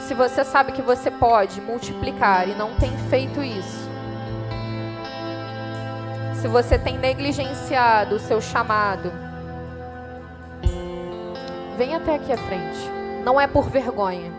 Se 0.00 0.14
você 0.14 0.44
sabe 0.44 0.72
que 0.72 0.80
você 0.80 1.10
pode 1.10 1.60
multiplicar 1.60 2.48
e 2.48 2.54
não 2.54 2.74
tem 2.76 2.96
feito 3.10 3.42
isso, 3.42 3.87
se 6.40 6.46
você 6.46 6.78
tem 6.78 6.96
negligenciado 6.96 8.14
o 8.14 8.20
seu 8.20 8.40
chamado, 8.40 9.12
vem 11.76 11.96
até 11.96 12.14
aqui 12.14 12.32
à 12.32 12.36
frente. 12.36 12.78
Não 13.24 13.40
é 13.40 13.48
por 13.48 13.68
vergonha. 13.68 14.32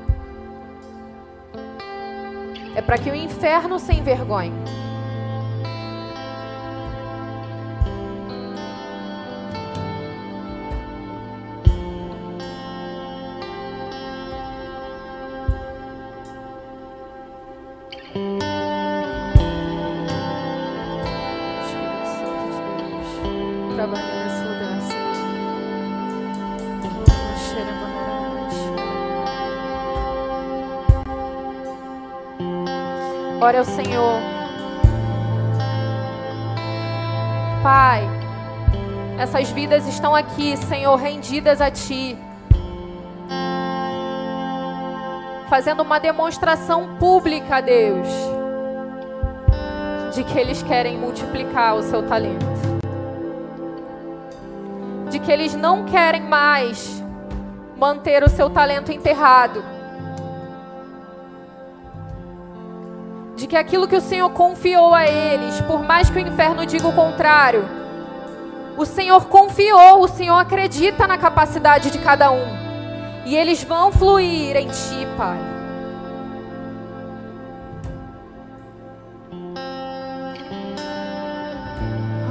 É 2.74 2.82
para 2.82 2.97
que 2.97 3.10
o 3.10 3.16
inferno 3.16 3.80
se 3.80 3.93
envergonhe. 3.93 4.78
Ao 33.60 33.66
Senhor. 33.66 34.22
Pai, 37.62 38.07
essas 39.18 39.49
vidas 39.49 39.86
estão 39.86 40.16
aqui, 40.16 40.55
Senhor, 40.55 40.95
rendidas 40.95 41.60
a 41.60 41.70
Ti. 41.70 42.18
Fazendo 45.49 45.84
uma 45.84 45.99
demonstração 45.99 46.95
pública, 46.95 47.60
Deus, 47.60 48.07
de 50.16 50.24
que 50.24 50.39
eles 50.39 50.64
querem 50.64 50.97
multiplicar 50.97 51.76
o 51.76 51.84
seu 51.84 52.01
talento. 52.07 52.45
De 55.10 55.20
que 55.20 55.30
eles 55.30 55.53
não 55.53 55.84
querem 55.84 56.22
mais 56.22 57.03
manter 57.76 58.24
o 58.24 58.30
seu 58.30 58.49
talento 58.49 58.89
enterrado 58.89 59.78
de 63.39 63.47
que 63.47 63.55
aquilo 63.55 63.87
que 63.87 63.95
o 63.95 64.01
Senhor 64.01 64.29
confiou 64.31 64.93
a 64.93 65.07
eles, 65.07 65.61
por 65.61 65.81
mais 65.81 66.09
que 66.09 66.17
o 66.17 66.19
inferno 66.19 66.65
diga 66.65 66.85
o 66.87 66.93
contrário, 66.93 67.67
o 68.77 68.85
Senhor 68.85 69.27
confiou, 69.27 70.01
o 70.01 70.07
Senhor 70.09 70.37
acredita 70.37 71.07
na 71.07 71.17
capacidade 71.17 71.89
de 71.89 71.99
cada 71.99 72.31
um. 72.31 72.45
E 73.25 73.35
eles 73.35 73.63
vão 73.63 73.91
fluir 73.91 74.57
em 74.57 74.67
Ti, 74.67 75.07
Pai. 75.17 75.37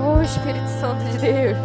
Oh 0.04 0.22
Espírito 0.22 0.68
Santo 0.80 1.02
de 1.04 1.18
Deus. 1.18 1.59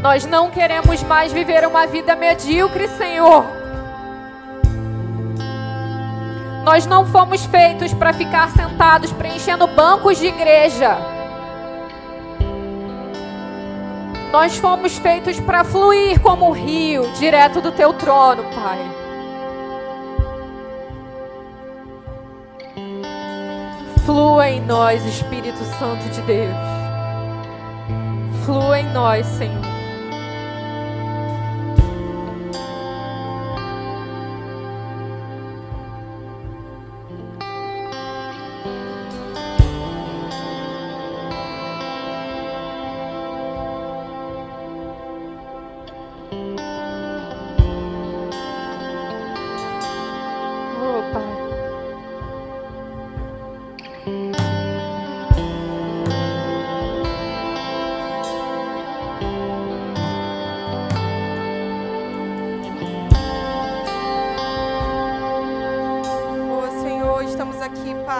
Nós 0.00 0.24
não 0.26 0.48
queremos 0.48 1.02
mais 1.02 1.32
viver 1.32 1.66
uma 1.66 1.86
vida 1.86 2.14
medíocre, 2.14 2.88
Senhor. 2.88 3.59
Nós 6.70 6.86
não 6.86 7.04
fomos 7.04 7.44
feitos 7.46 7.92
para 7.92 8.12
ficar 8.12 8.48
sentados 8.52 9.10
preenchendo 9.10 9.66
bancos 9.66 10.18
de 10.18 10.28
igreja. 10.28 10.96
Nós 14.30 14.56
fomos 14.56 14.96
feitos 14.96 15.40
para 15.40 15.64
fluir 15.64 16.20
como 16.20 16.46
um 16.46 16.52
rio 16.52 17.10
direto 17.18 17.60
do 17.60 17.72
teu 17.72 17.92
trono, 17.94 18.44
Pai. 18.54 18.78
Flua 24.06 24.48
em 24.48 24.60
nós, 24.60 25.04
Espírito 25.04 25.64
Santo 25.76 26.08
de 26.10 26.22
Deus. 26.22 26.54
Flua 28.44 28.78
em 28.78 28.92
nós, 28.92 29.26
Senhor. 29.26 29.79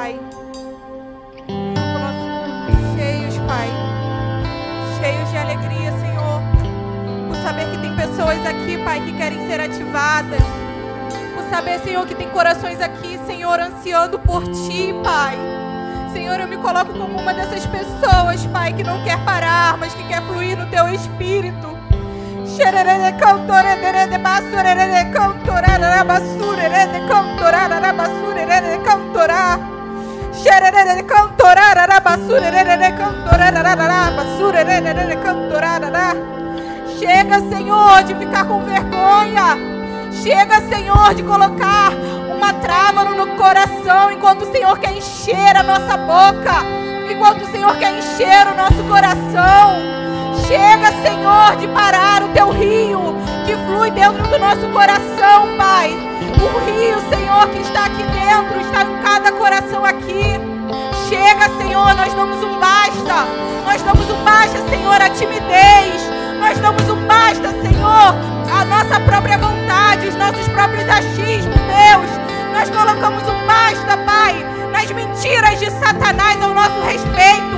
Pai. 0.00 0.18
Cheios, 2.96 3.36
Pai. 3.46 3.68
Cheios 4.98 5.30
de 5.30 5.36
alegria, 5.36 5.92
Senhor. 6.00 6.40
Por 7.28 7.36
saber 7.36 7.66
que 7.70 7.76
tem 7.76 7.94
pessoas 7.94 8.46
aqui, 8.46 8.82
Pai, 8.82 9.00
que 9.00 9.12
querem 9.12 9.46
ser 9.46 9.60
ativadas. 9.60 10.40
Por 11.34 11.44
saber, 11.50 11.80
Senhor, 11.80 12.06
que 12.06 12.14
tem 12.14 12.30
corações 12.30 12.80
aqui, 12.80 13.20
Senhor, 13.26 13.60
ansiando 13.60 14.18
por 14.18 14.42
Ti, 14.44 14.94
Pai. 15.04 15.36
Senhor, 16.14 16.40
eu 16.40 16.48
me 16.48 16.56
coloco 16.56 16.94
como 16.94 17.20
uma 17.20 17.34
dessas 17.34 17.66
pessoas, 17.66 18.46
Pai, 18.46 18.72
que 18.72 18.82
não 18.82 19.04
quer 19.04 19.22
parar, 19.22 19.76
mas 19.76 19.92
que 19.92 20.08
quer 20.08 20.22
fluir 20.22 20.56
no 20.56 20.64
Teu 20.70 20.88
Espírito. 20.88 21.78
Cantorá, 28.82 29.58
Chega, 36.98 37.40
Senhor, 37.40 38.02
de 38.04 38.14
ficar 38.14 38.44
com 38.46 38.64
vergonha. 38.64 39.58
Chega, 40.22 40.60
Senhor, 40.62 41.14
de 41.14 41.22
colocar 41.22 41.92
uma 42.34 42.54
trava 42.54 43.04
no 43.04 43.26
coração 43.36 44.10
enquanto 44.10 44.42
o 44.42 44.52
Senhor 44.52 44.78
quer 44.78 44.92
encher 44.92 45.56
a 45.56 45.62
nossa 45.62 45.96
boca, 45.96 46.64
enquanto 47.10 47.42
o 47.42 47.50
Senhor 47.50 47.76
quer 47.76 47.98
encher 47.98 48.46
o 48.48 48.56
nosso 48.56 48.82
coração. 48.84 49.76
Chega, 50.46 50.90
Senhor, 51.02 51.56
de 51.56 51.68
parar 51.68 52.22
o 52.22 52.28
teu 52.28 52.50
rio 52.50 53.14
que 53.46 53.54
flui 53.66 53.90
dentro 53.90 54.26
do 54.26 54.38
nosso 54.38 54.66
coração, 54.68 55.56
Pai. 55.58 56.09
O 56.40 56.58
rio, 56.64 56.98
Senhor, 57.10 57.48
que 57.48 57.60
está 57.60 57.84
aqui 57.84 58.02
dentro, 58.02 58.60
está 58.60 58.82
em 58.82 59.02
cada 59.02 59.32
coração 59.32 59.84
aqui. 59.84 60.40
Chega, 61.08 61.50
Senhor, 61.58 61.94
nós 61.94 62.14
damos 62.14 62.42
um 62.42 62.58
basta. 62.58 63.26
Nós 63.64 63.82
damos 63.82 64.10
um 64.10 64.24
basta, 64.24 64.58
Senhor, 64.70 65.00
a 65.00 65.10
timidez. 65.10 66.00
Nós 66.40 66.58
damos 66.58 66.88
um 66.88 67.06
basta, 67.06 67.50
Senhor, 67.62 68.14
a 68.50 68.64
nossa 68.64 68.98
própria 69.00 69.36
vontade, 69.36 70.08
os 70.08 70.16
nossos 70.16 70.48
próprios 70.48 70.88
achismos, 70.88 71.54
Deus. 71.54 72.10
Nós 72.54 72.70
colocamos 72.70 73.22
um 73.22 73.46
basta, 73.46 73.96
Pai, 73.98 74.34
nas 74.72 74.90
mentiras 74.90 75.58
de 75.58 75.70
Satanás 75.70 76.42
ao 76.42 76.54
nosso 76.54 76.80
respeito. 76.80 77.56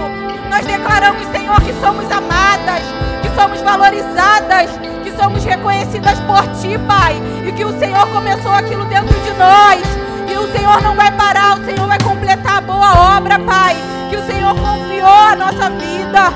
Nós 0.50 0.66
declaramos, 0.66 1.24
Senhor, 1.30 1.60
que 1.62 1.72
somos 1.80 2.10
amadas, 2.10 2.82
que 3.22 3.40
somos 3.40 3.60
valorizadas, 3.62 4.70
que 5.12 5.22
somos 5.22 5.44
reconhecidas 5.44 6.18
por 6.20 6.42
Ti, 6.60 6.78
Pai, 6.86 7.20
e 7.46 7.52
que 7.52 7.64
o 7.64 7.78
Senhor 7.78 8.06
começou 8.08 8.52
aquilo 8.52 8.84
dentro 8.86 9.14
de 9.20 9.32
nós 9.34 10.02
o 10.42 10.52
Senhor 10.52 10.82
não 10.82 10.96
vai 10.96 11.10
parar, 11.12 11.58
o 11.58 11.64
Senhor 11.64 11.86
vai 11.86 11.98
completar 12.00 12.58
a 12.58 12.60
boa 12.60 13.16
obra, 13.16 13.38
Pai. 13.38 13.76
Que 14.10 14.16
o 14.16 14.26
Senhor 14.26 14.54
confiou 14.54 15.08
a 15.08 15.36
nossa 15.36 15.70
vida. 15.70 16.32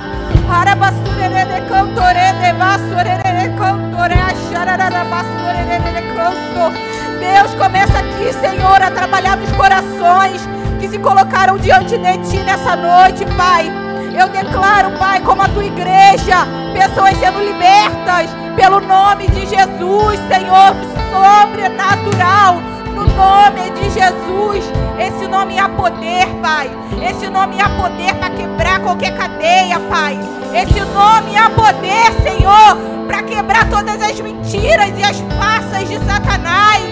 Deus 7.19 7.55
começa 7.55 7.99
aqui, 7.99 8.33
Senhor, 8.33 8.83
a 8.83 8.91
trabalhar 8.91 9.37
nos 9.37 9.51
corações 9.53 10.41
que 10.79 10.89
se 10.89 10.99
colocam 10.99 11.59
diante 11.59 11.99
de 11.99 12.19
Ti 12.19 12.39
nessa 12.45 12.77
noite, 12.77 13.25
Pai. 13.37 13.86
Eu 14.19 14.29
declaro, 14.29 14.99
Pai, 14.99 15.21
como 15.21 15.43
a 15.43 15.49
Tua 15.49 15.65
igreja, 15.65 16.47
pessoas 16.73 17.17
sendo 17.19 17.39
libertas 17.39 18.31
pelo 18.57 18.81
nome 18.81 19.29
de 19.29 19.41
Jesus, 19.41 20.19
Senhor, 20.29 20.75
sobrenatural, 21.13 22.55
no 22.95 23.05
nome 23.05 23.71
de 23.73 23.91
Jesus. 23.91 24.65
Esse 24.99 25.29
nome 25.29 25.59
há 25.59 25.69
poder, 25.69 26.27
Pai. 26.41 26.71
Esse 27.07 27.29
nome 27.29 27.61
há 27.61 27.69
poder 27.69 28.15
para 28.15 28.31
quebrar 28.31 28.81
qualquer 28.81 29.15
cadeia, 29.15 29.79
Pai. 29.81 30.19
Esse 30.55 30.81
nome 30.81 31.37
há 31.37 31.51
poder, 31.51 32.11
Senhor, 32.23 32.77
para 33.07 33.23
quebrar 33.23 33.69
todas 33.69 34.01
as 34.01 34.19
mentiras 34.19 34.93
e 34.99 35.03
as 35.03 35.21
farsas 35.39 35.87
de 35.91 35.99
Satanás, 36.07 36.83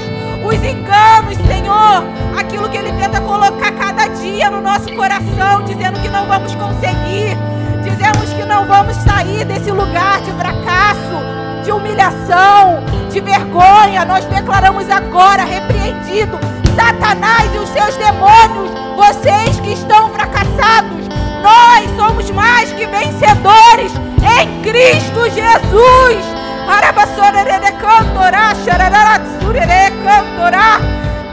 os 0.47 0.55
enganos, 0.55 1.37
Senhor, 1.47 2.05
aquilo 2.39 2.69
que 2.69 2.77
ele 2.77 2.93
tenta 2.93 3.21
colocar 3.21 3.73
cada 3.73 4.07
dia 4.09 4.51
no 4.51 4.61
nosso 4.61 4.93
coração, 4.95 5.63
dizendo 5.65 6.01
que 6.01 6.09
não 6.09 6.27
vamos 6.27 6.55
conseguir, 6.55 7.37
dizemos 7.83 8.33
que 8.33 8.45
não 8.45 8.67
vamos 8.67 8.97
sair 8.97 9.45
desse 9.45 9.71
lugar 9.71 10.21
de 10.21 10.31
fracasso, 10.33 11.65
de 11.65 11.73
humilhação, 11.73 12.85
de 13.11 13.21
vergonha. 13.21 14.05
Nós 14.05 14.25
declaramos 14.27 14.91
agora 14.91 15.45
repreendido 15.45 16.39
Satanás 16.75 17.55
e 17.55 17.59
os 17.59 17.69
seus 17.71 17.97
demônios, 17.97 18.71
vocês 18.97 19.61
que 19.61 19.73
estão 19.73 20.11
fracassados, 20.11 21.09
nós 21.43 21.89
somos 21.97 22.31
mais 22.31 22.73
que 22.73 22.87
vencedores 22.87 23.93
em 24.41 24.63
Cristo 24.63 25.31
Jesus. 25.31 26.44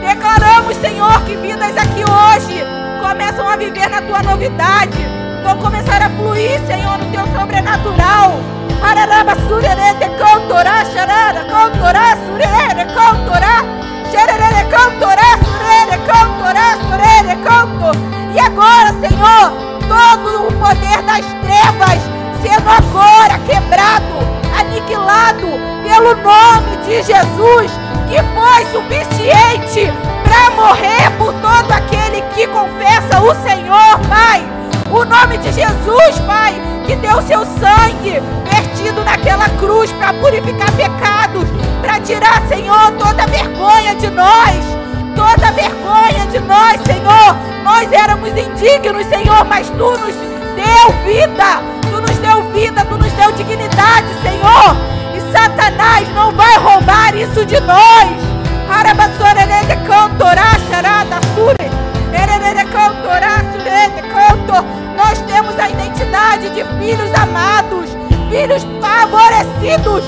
Declaramos, 0.01 0.75
Senhor, 0.77 1.21
que 1.23 1.35
vidas 1.35 1.75
aqui 1.77 2.03
hoje 2.03 2.63
começam 3.01 3.47
a 3.47 3.55
viver 3.55 3.89
na 3.89 4.01
tua 4.01 4.21
novidade, 4.23 4.97
vão 5.43 5.57
começar 5.57 6.01
a 6.01 6.09
fluir, 6.09 6.59
Senhor, 6.67 6.97
no 6.97 7.05
teu 7.11 7.25
sobrenatural. 7.27 8.39
Araraba 8.83 9.35
surere 9.47 9.93
de 9.99 10.09
cantorá, 10.17 10.83
xarara, 10.85 11.45
cantorá, 11.45 12.17
surere, 12.25 12.85
cantorá, 12.93 13.63
xerere, 14.11 14.69
cantorá, 14.69 15.37
surere, 15.45 15.97
cantorá, 16.05 16.77
surere, 16.87 17.35
canto. 17.43 17.97
E 18.33 18.39
agora, 18.39 18.93
Senhor, 18.99 19.51
todo 19.87 20.47
o 20.47 20.51
poder 20.59 21.01
das 21.03 21.25
trevas 21.41 22.01
sendo 22.41 22.69
agora 22.69 23.39
quebrado, 23.45 24.40
aniquilado 24.59 25.47
pelo 25.83 26.15
nome 26.15 26.77
de 26.85 27.03
Jesus, 27.03 27.71
que 28.07 28.17
foi 28.35 28.65
suficiente 28.71 29.91
para 30.23 30.49
morrer 30.51 31.11
por 31.17 31.33
todo 31.35 31.71
aquele 31.71 32.21
que 32.33 32.47
confessa 32.47 33.21
o 33.21 33.33
Senhor, 33.47 33.99
Pai. 34.09 34.43
O 34.89 35.05
nome 35.05 35.37
de 35.37 35.51
Jesus, 35.51 36.19
Pai, 36.27 36.53
que 36.85 36.95
deu 36.97 37.21
seu 37.21 37.45
sangue 37.45 38.21
vertido 38.45 39.03
naquela 39.03 39.47
cruz 39.59 39.91
para 39.93 40.13
purificar 40.13 40.71
pecados, 40.73 41.47
para 41.81 41.99
tirar, 42.01 42.41
Senhor, 42.47 42.91
toda 42.99 43.25
vergonha 43.27 43.95
de 43.95 44.09
nós, 44.09 44.57
toda 45.15 45.51
vergonha 45.51 46.27
de 46.31 46.39
nós, 46.39 46.81
Senhor. 46.85 47.35
Nós 47.63 47.91
éramos 47.91 48.29
indignos, 48.29 49.05
Senhor, 49.07 49.45
mas 49.45 49.69
tu 49.69 49.91
nos 49.91 50.15
deu 50.55 50.91
vida, 51.05 51.61
vida, 52.53 52.85
tu 52.85 52.97
nos 52.97 53.11
deu 53.13 53.31
dignidade, 53.33 54.07
Senhor. 54.21 54.75
E 55.15 55.31
Satanás 55.31 56.07
não 56.13 56.31
vai 56.33 56.57
roubar 56.57 57.15
isso 57.15 57.45
de 57.45 57.59
nós. 57.61 58.31
Nós 64.95 65.19
temos 65.21 65.57
a 65.59 65.69
identidade 65.69 66.49
de 66.51 66.63
filhos 66.79 67.13
amados, 67.19 67.89
filhos 68.29 68.65
favorecidos. 68.79 70.03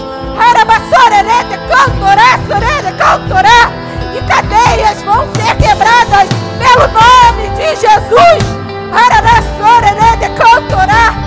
E 4.16 4.22
cadeias 4.22 5.02
vão 5.04 5.28
ser 5.34 5.56
quebradas 5.58 6.30
pelo 6.60 6.88
nome 6.94 7.50
de 7.56 7.76
Jesus. 7.76 8.44
Arabassorerede 8.94 10.30
cantorá. 10.38 11.22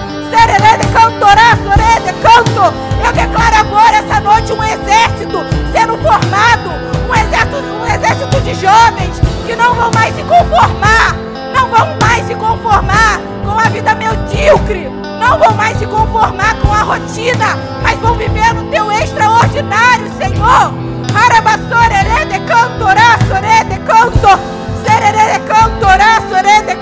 Canto. 2.23 2.75
Eu 3.05 3.13
declaro 3.13 3.57
agora 3.57 3.97
essa 3.99 4.21
noite 4.21 4.53
um 4.53 4.63
exército 4.63 5.39
sendo 5.73 5.97
formado, 5.99 6.71
um 7.09 7.15
exército, 7.15 7.57
um 7.57 7.87
exército 7.87 8.41
de 8.41 8.55
jovens 8.55 9.21
que 9.47 9.55
não 9.55 9.75
vão 9.75 9.91
mais 9.93 10.15
se 10.15 10.23
conformar, 10.23 11.15
não 11.55 11.69
vão 11.69 11.97
mais 12.03 12.27
se 12.27 12.35
conformar 12.35 13.21
com 13.45 13.59
a 13.59 13.69
vida 13.69 13.95
medíocre, 13.95 14.89
não 15.21 15.39
vão 15.39 15.55
mais 15.55 15.79
se 15.79 15.87
conformar 15.87 16.57
com 16.57 16.73
a 16.73 16.83
rotina, 16.83 17.57
mas 17.83 17.99
vão 18.01 18.15
viver 18.15 18.53
no 18.55 18.71
teu 18.71 18.91
extraordinário, 18.91 20.11
Senhor. 20.19 20.73
Arabassorerede 21.15 22.41
cantorá, 22.47 23.19
sorede 23.29 23.79
canto. 23.87 24.66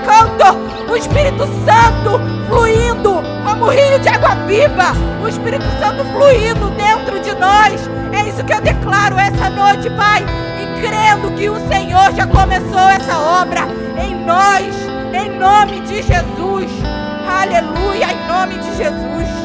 Canto. 0.05 0.91
O 0.91 0.95
Espírito 0.95 1.45
Santo 1.65 2.21
fluindo 2.47 3.21
como 3.43 3.69
rio 3.69 3.99
de 3.99 4.07
água 4.07 4.35
viva. 4.45 4.93
O 5.21 5.27
Espírito 5.27 5.65
Santo 5.79 6.05
fluindo 6.05 6.69
dentro 6.71 7.19
de 7.19 7.33
nós. 7.35 7.89
É 8.13 8.29
isso 8.29 8.43
que 8.43 8.53
eu 8.53 8.61
declaro 8.61 9.17
essa 9.17 9.49
noite, 9.49 9.89
Pai. 9.89 10.23
E 10.61 10.79
crendo 10.79 11.31
que 11.31 11.49
o 11.49 11.67
Senhor 11.67 12.13
já 12.13 12.27
começou 12.27 12.87
essa 12.89 13.17
obra 13.17 13.67
em 13.97 14.15
nós. 14.25 14.75
Em 15.11 15.37
nome 15.39 15.79
de 15.81 16.03
Jesus. 16.03 16.71
Aleluia. 17.27 18.11
Em 18.11 18.27
nome 18.27 18.59
de 18.59 18.77
Jesus. 18.77 19.44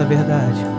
Essa 0.00 0.04
verdade. 0.04 0.69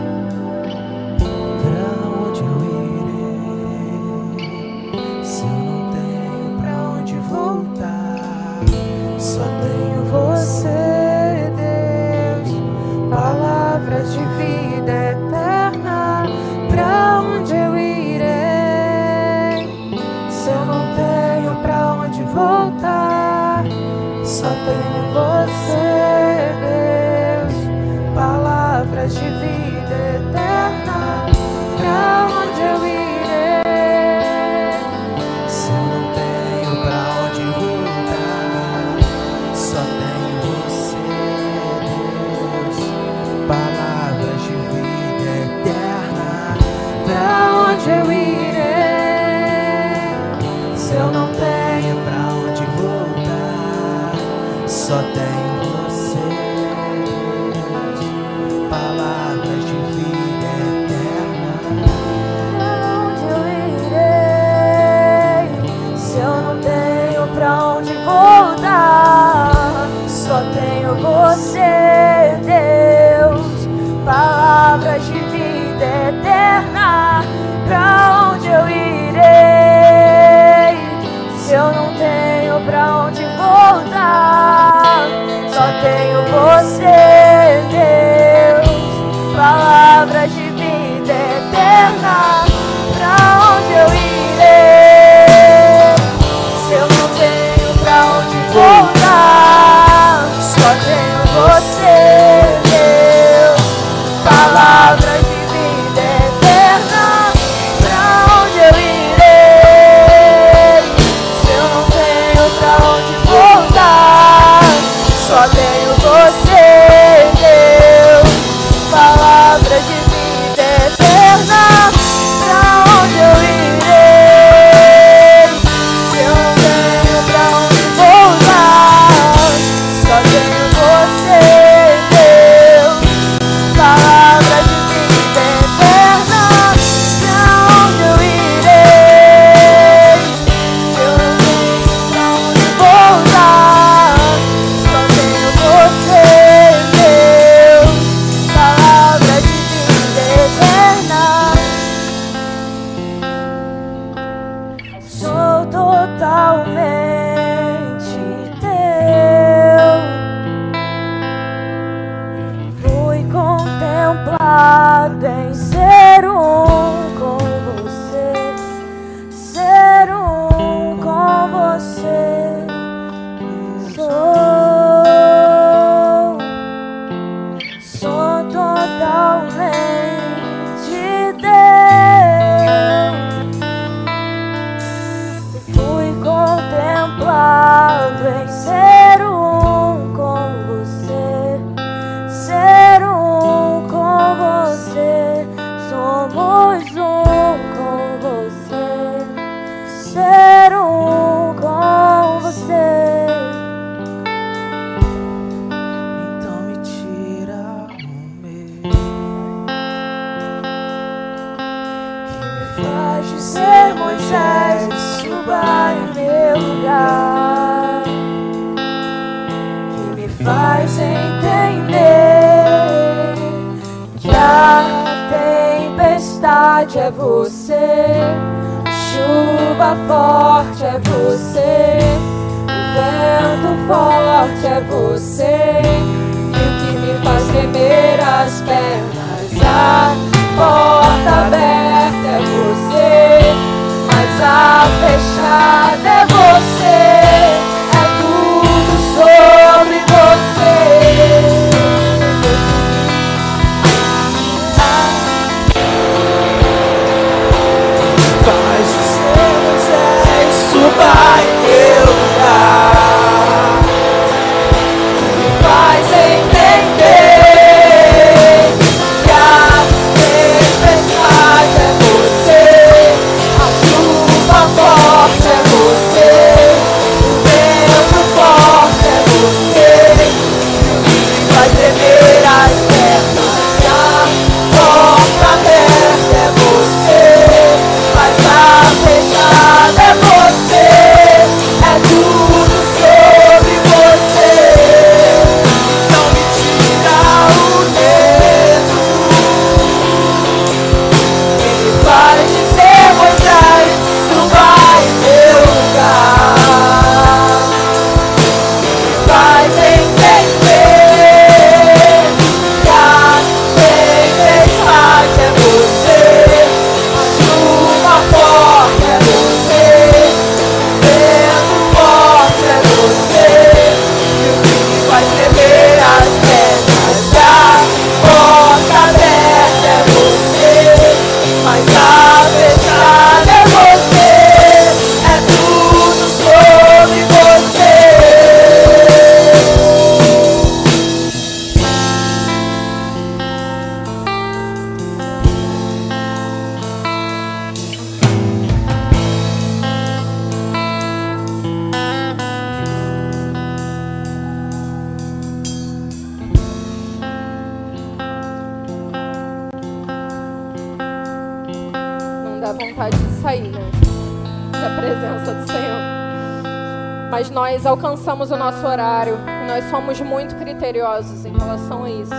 criteriosos 370.82 371.44
em 371.46 371.56
relação 371.56 372.02
a 372.02 372.10
isso. 372.10 372.32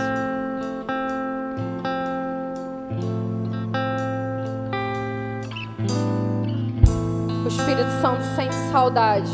O 7.42 7.48
Espírito 7.48 7.90
Santo 8.02 8.22
sente 8.36 8.54
saudade. 8.70 9.30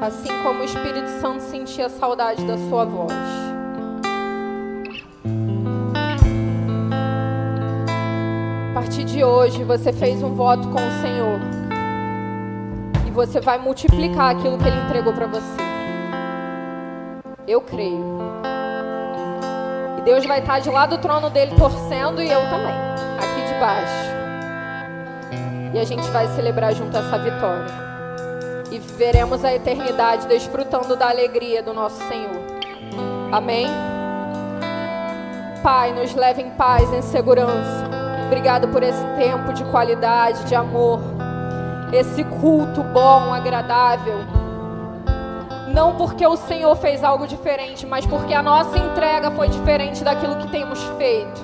Assim 0.00 0.42
como 0.42 0.60
o 0.60 0.64
Espírito 0.64 1.08
Santo 1.20 1.42
sentia 1.44 1.88
saudade 1.88 2.44
da 2.44 2.58
sua 2.58 2.84
voz. 2.84 3.12
A 8.70 8.74
partir 8.74 9.04
de 9.04 9.22
hoje, 9.22 9.62
você 9.62 9.92
fez 9.92 10.20
um 10.24 10.34
voto 10.34 10.68
com 10.68 10.80
o 10.80 11.00
Senhor. 11.00 11.53
Você 13.14 13.40
vai 13.40 13.58
multiplicar 13.58 14.34
aquilo 14.34 14.58
que 14.58 14.66
Ele 14.66 14.80
entregou 14.80 15.12
para 15.12 15.28
você. 15.28 15.62
Eu 17.46 17.60
creio. 17.60 18.04
E 19.98 20.02
Deus 20.02 20.26
vai 20.26 20.40
estar 20.40 20.58
de 20.58 20.68
lá 20.68 20.84
do 20.84 20.98
trono 20.98 21.30
dele 21.30 21.54
torcendo 21.56 22.20
e 22.20 22.28
eu 22.28 22.40
também, 22.50 22.74
aqui 23.16 23.46
de 23.46 23.60
baixo. 23.60 24.14
E 25.72 25.78
a 25.78 25.84
gente 25.84 26.10
vai 26.10 26.26
celebrar 26.34 26.74
junto 26.74 26.96
essa 26.96 27.16
vitória. 27.16 27.66
E 28.72 28.80
veremos 28.80 29.44
a 29.44 29.54
eternidade 29.54 30.26
desfrutando 30.26 30.96
da 30.96 31.08
alegria 31.08 31.62
do 31.62 31.72
nosso 31.72 32.02
Senhor. 32.08 32.42
Amém? 33.30 33.68
Pai, 35.62 35.92
nos 35.92 36.12
leve 36.16 36.42
em 36.42 36.50
paz, 36.50 36.92
em 36.92 37.00
segurança. 37.00 37.88
Obrigado 38.26 38.66
por 38.68 38.82
esse 38.82 39.04
tempo 39.16 39.52
de 39.52 39.62
qualidade, 39.66 40.42
de 40.46 40.54
amor. 40.56 41.13
Esse 41.94 42.24
culto 42.24 42.82
bom, 42.82 43.32
agradável. 43.32 44.18
Não 45.72 45.94
porque 45.94 46.26
o 46.26 46.36
Senhor 46.36 46.74
fez 46.74 47.04
algo 47.04 47.24
diferente, 47.24 47.86
mas 47.86 48.04
porque 48.04 48.34
a 48.34 48.42
nossa 48.42 48.76
entrega 48.76 49.30
foi 49.30 49.48
diferente 49.48 50.02
daquilo 50.02 50.34
que 50.38 50.48
temos 50.48 50.82
feito. 50.98 51.40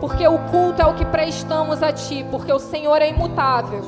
Porque 0.00 0.26
o 0.26 0.36
culto 0.50 0.82
é 0.82 0.86
o 0.86 0.94
que 0.94 1.04
prestamos 1.04 1.80
a 1.80 1.92
Ti, 1.92 2.26
porque 2.28 2.52
o 2.52 2.58
Senhor 2.58 3.00
é 3.00 3.08
imutável. 3.08 3.84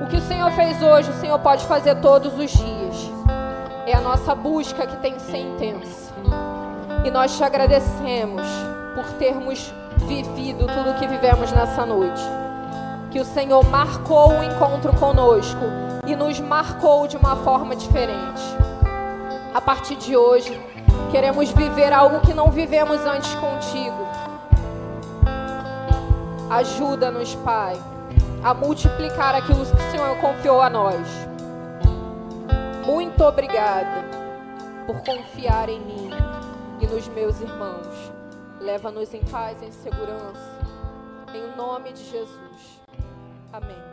O 0.00 0.06
que 0.06 0.18
o 0.18 0.20
Senhor 0.20 0.52
fez 0.52 0.80
hoje, 0.80 1.10
o 1.10 1.14
Senhor 1.14 1.40
pode 1.40 1.66
fazer 1.66 1.96
todos 1.96 2.38
os 2.38 2.52
dias. 2.52 3.10
É 3.88 3.96
a 3.96 4.00
nossa 4.00 4.36
busca 4.36 4.86
que 4.86 4.98
tem 4.98 5.14
que 5.14 5.22
ser 5.22 5.38
intensa. 5.38 6.12
E 7.04 7.10
nós 7.10 7.36
te 7.36 7.42
agradecemos 7.42 8.46
por 8.94 9.04
termos 9.14 9.74
vivido 9.96 10.68
tudo 10.68 10.90
o 10.90 10.94
que 10.94 11.08
vivemos 11.08 11.50
nessa 11.50 11.84
noite. 11.84 12.22
Que 13.10 13.20
o 13.20 13.24
Senhor 13.24 13.64
marcou 13.70 14.32
o 14.32 14.42
encontro 14.44 14.92
conosco 14.98 15.60
e 16.06 16.14
nos 16.14 16.38
marcou 16.40 17.06
de 17.08 17.16
uma 17.16 17.36
forma 17.36 17.74
diferente. 17.74 18.42
A 19.54 19.60
partir 19.60 19.96
de 19.96 20.16
hoje, 20.16 20.52
queremos 21.10 21.50
viver 21.50 21.92
algo 21.92 22.20
que 22.20 22.34
não 22.34 22.50
vivemos 22.50 23.00
antes 23.06 23.34
contigo. 23.34 24.06
Ajuda-nos, 26.50 27.34
Pai, 27.36 27.80
a 28.42 28.52
multiplicar 28.52 29.34
aquilo 29.34 29.64
que 29.64 29.74
o 29.74 29.90
Senhor 29.90 30.16
confiou 30.18 30.60
a 30.60 30.68
nós. 30.68 31.06
Muito 32.86 33.22
obrigada 33.24 34.04
por 34.86 35.02
confiar 35.02 35.68
em 35.68 35.80
mim 35.80 36.10
e 36.80 36.86
nos 36.86 37.08
meus 37.08 37.40
irmãos. 37.40 38.12
Leva-nos 38.60 39.12
em 39.12 39.22
paz, 39.24 39.62
em 39.62 39.70
segurança. 39.70 40.58
Em 41.34 41.56
nome 41.56 41.92
de 41.92 42.04
Jesus. 42.04 42.47
Amém. 43.52 43.87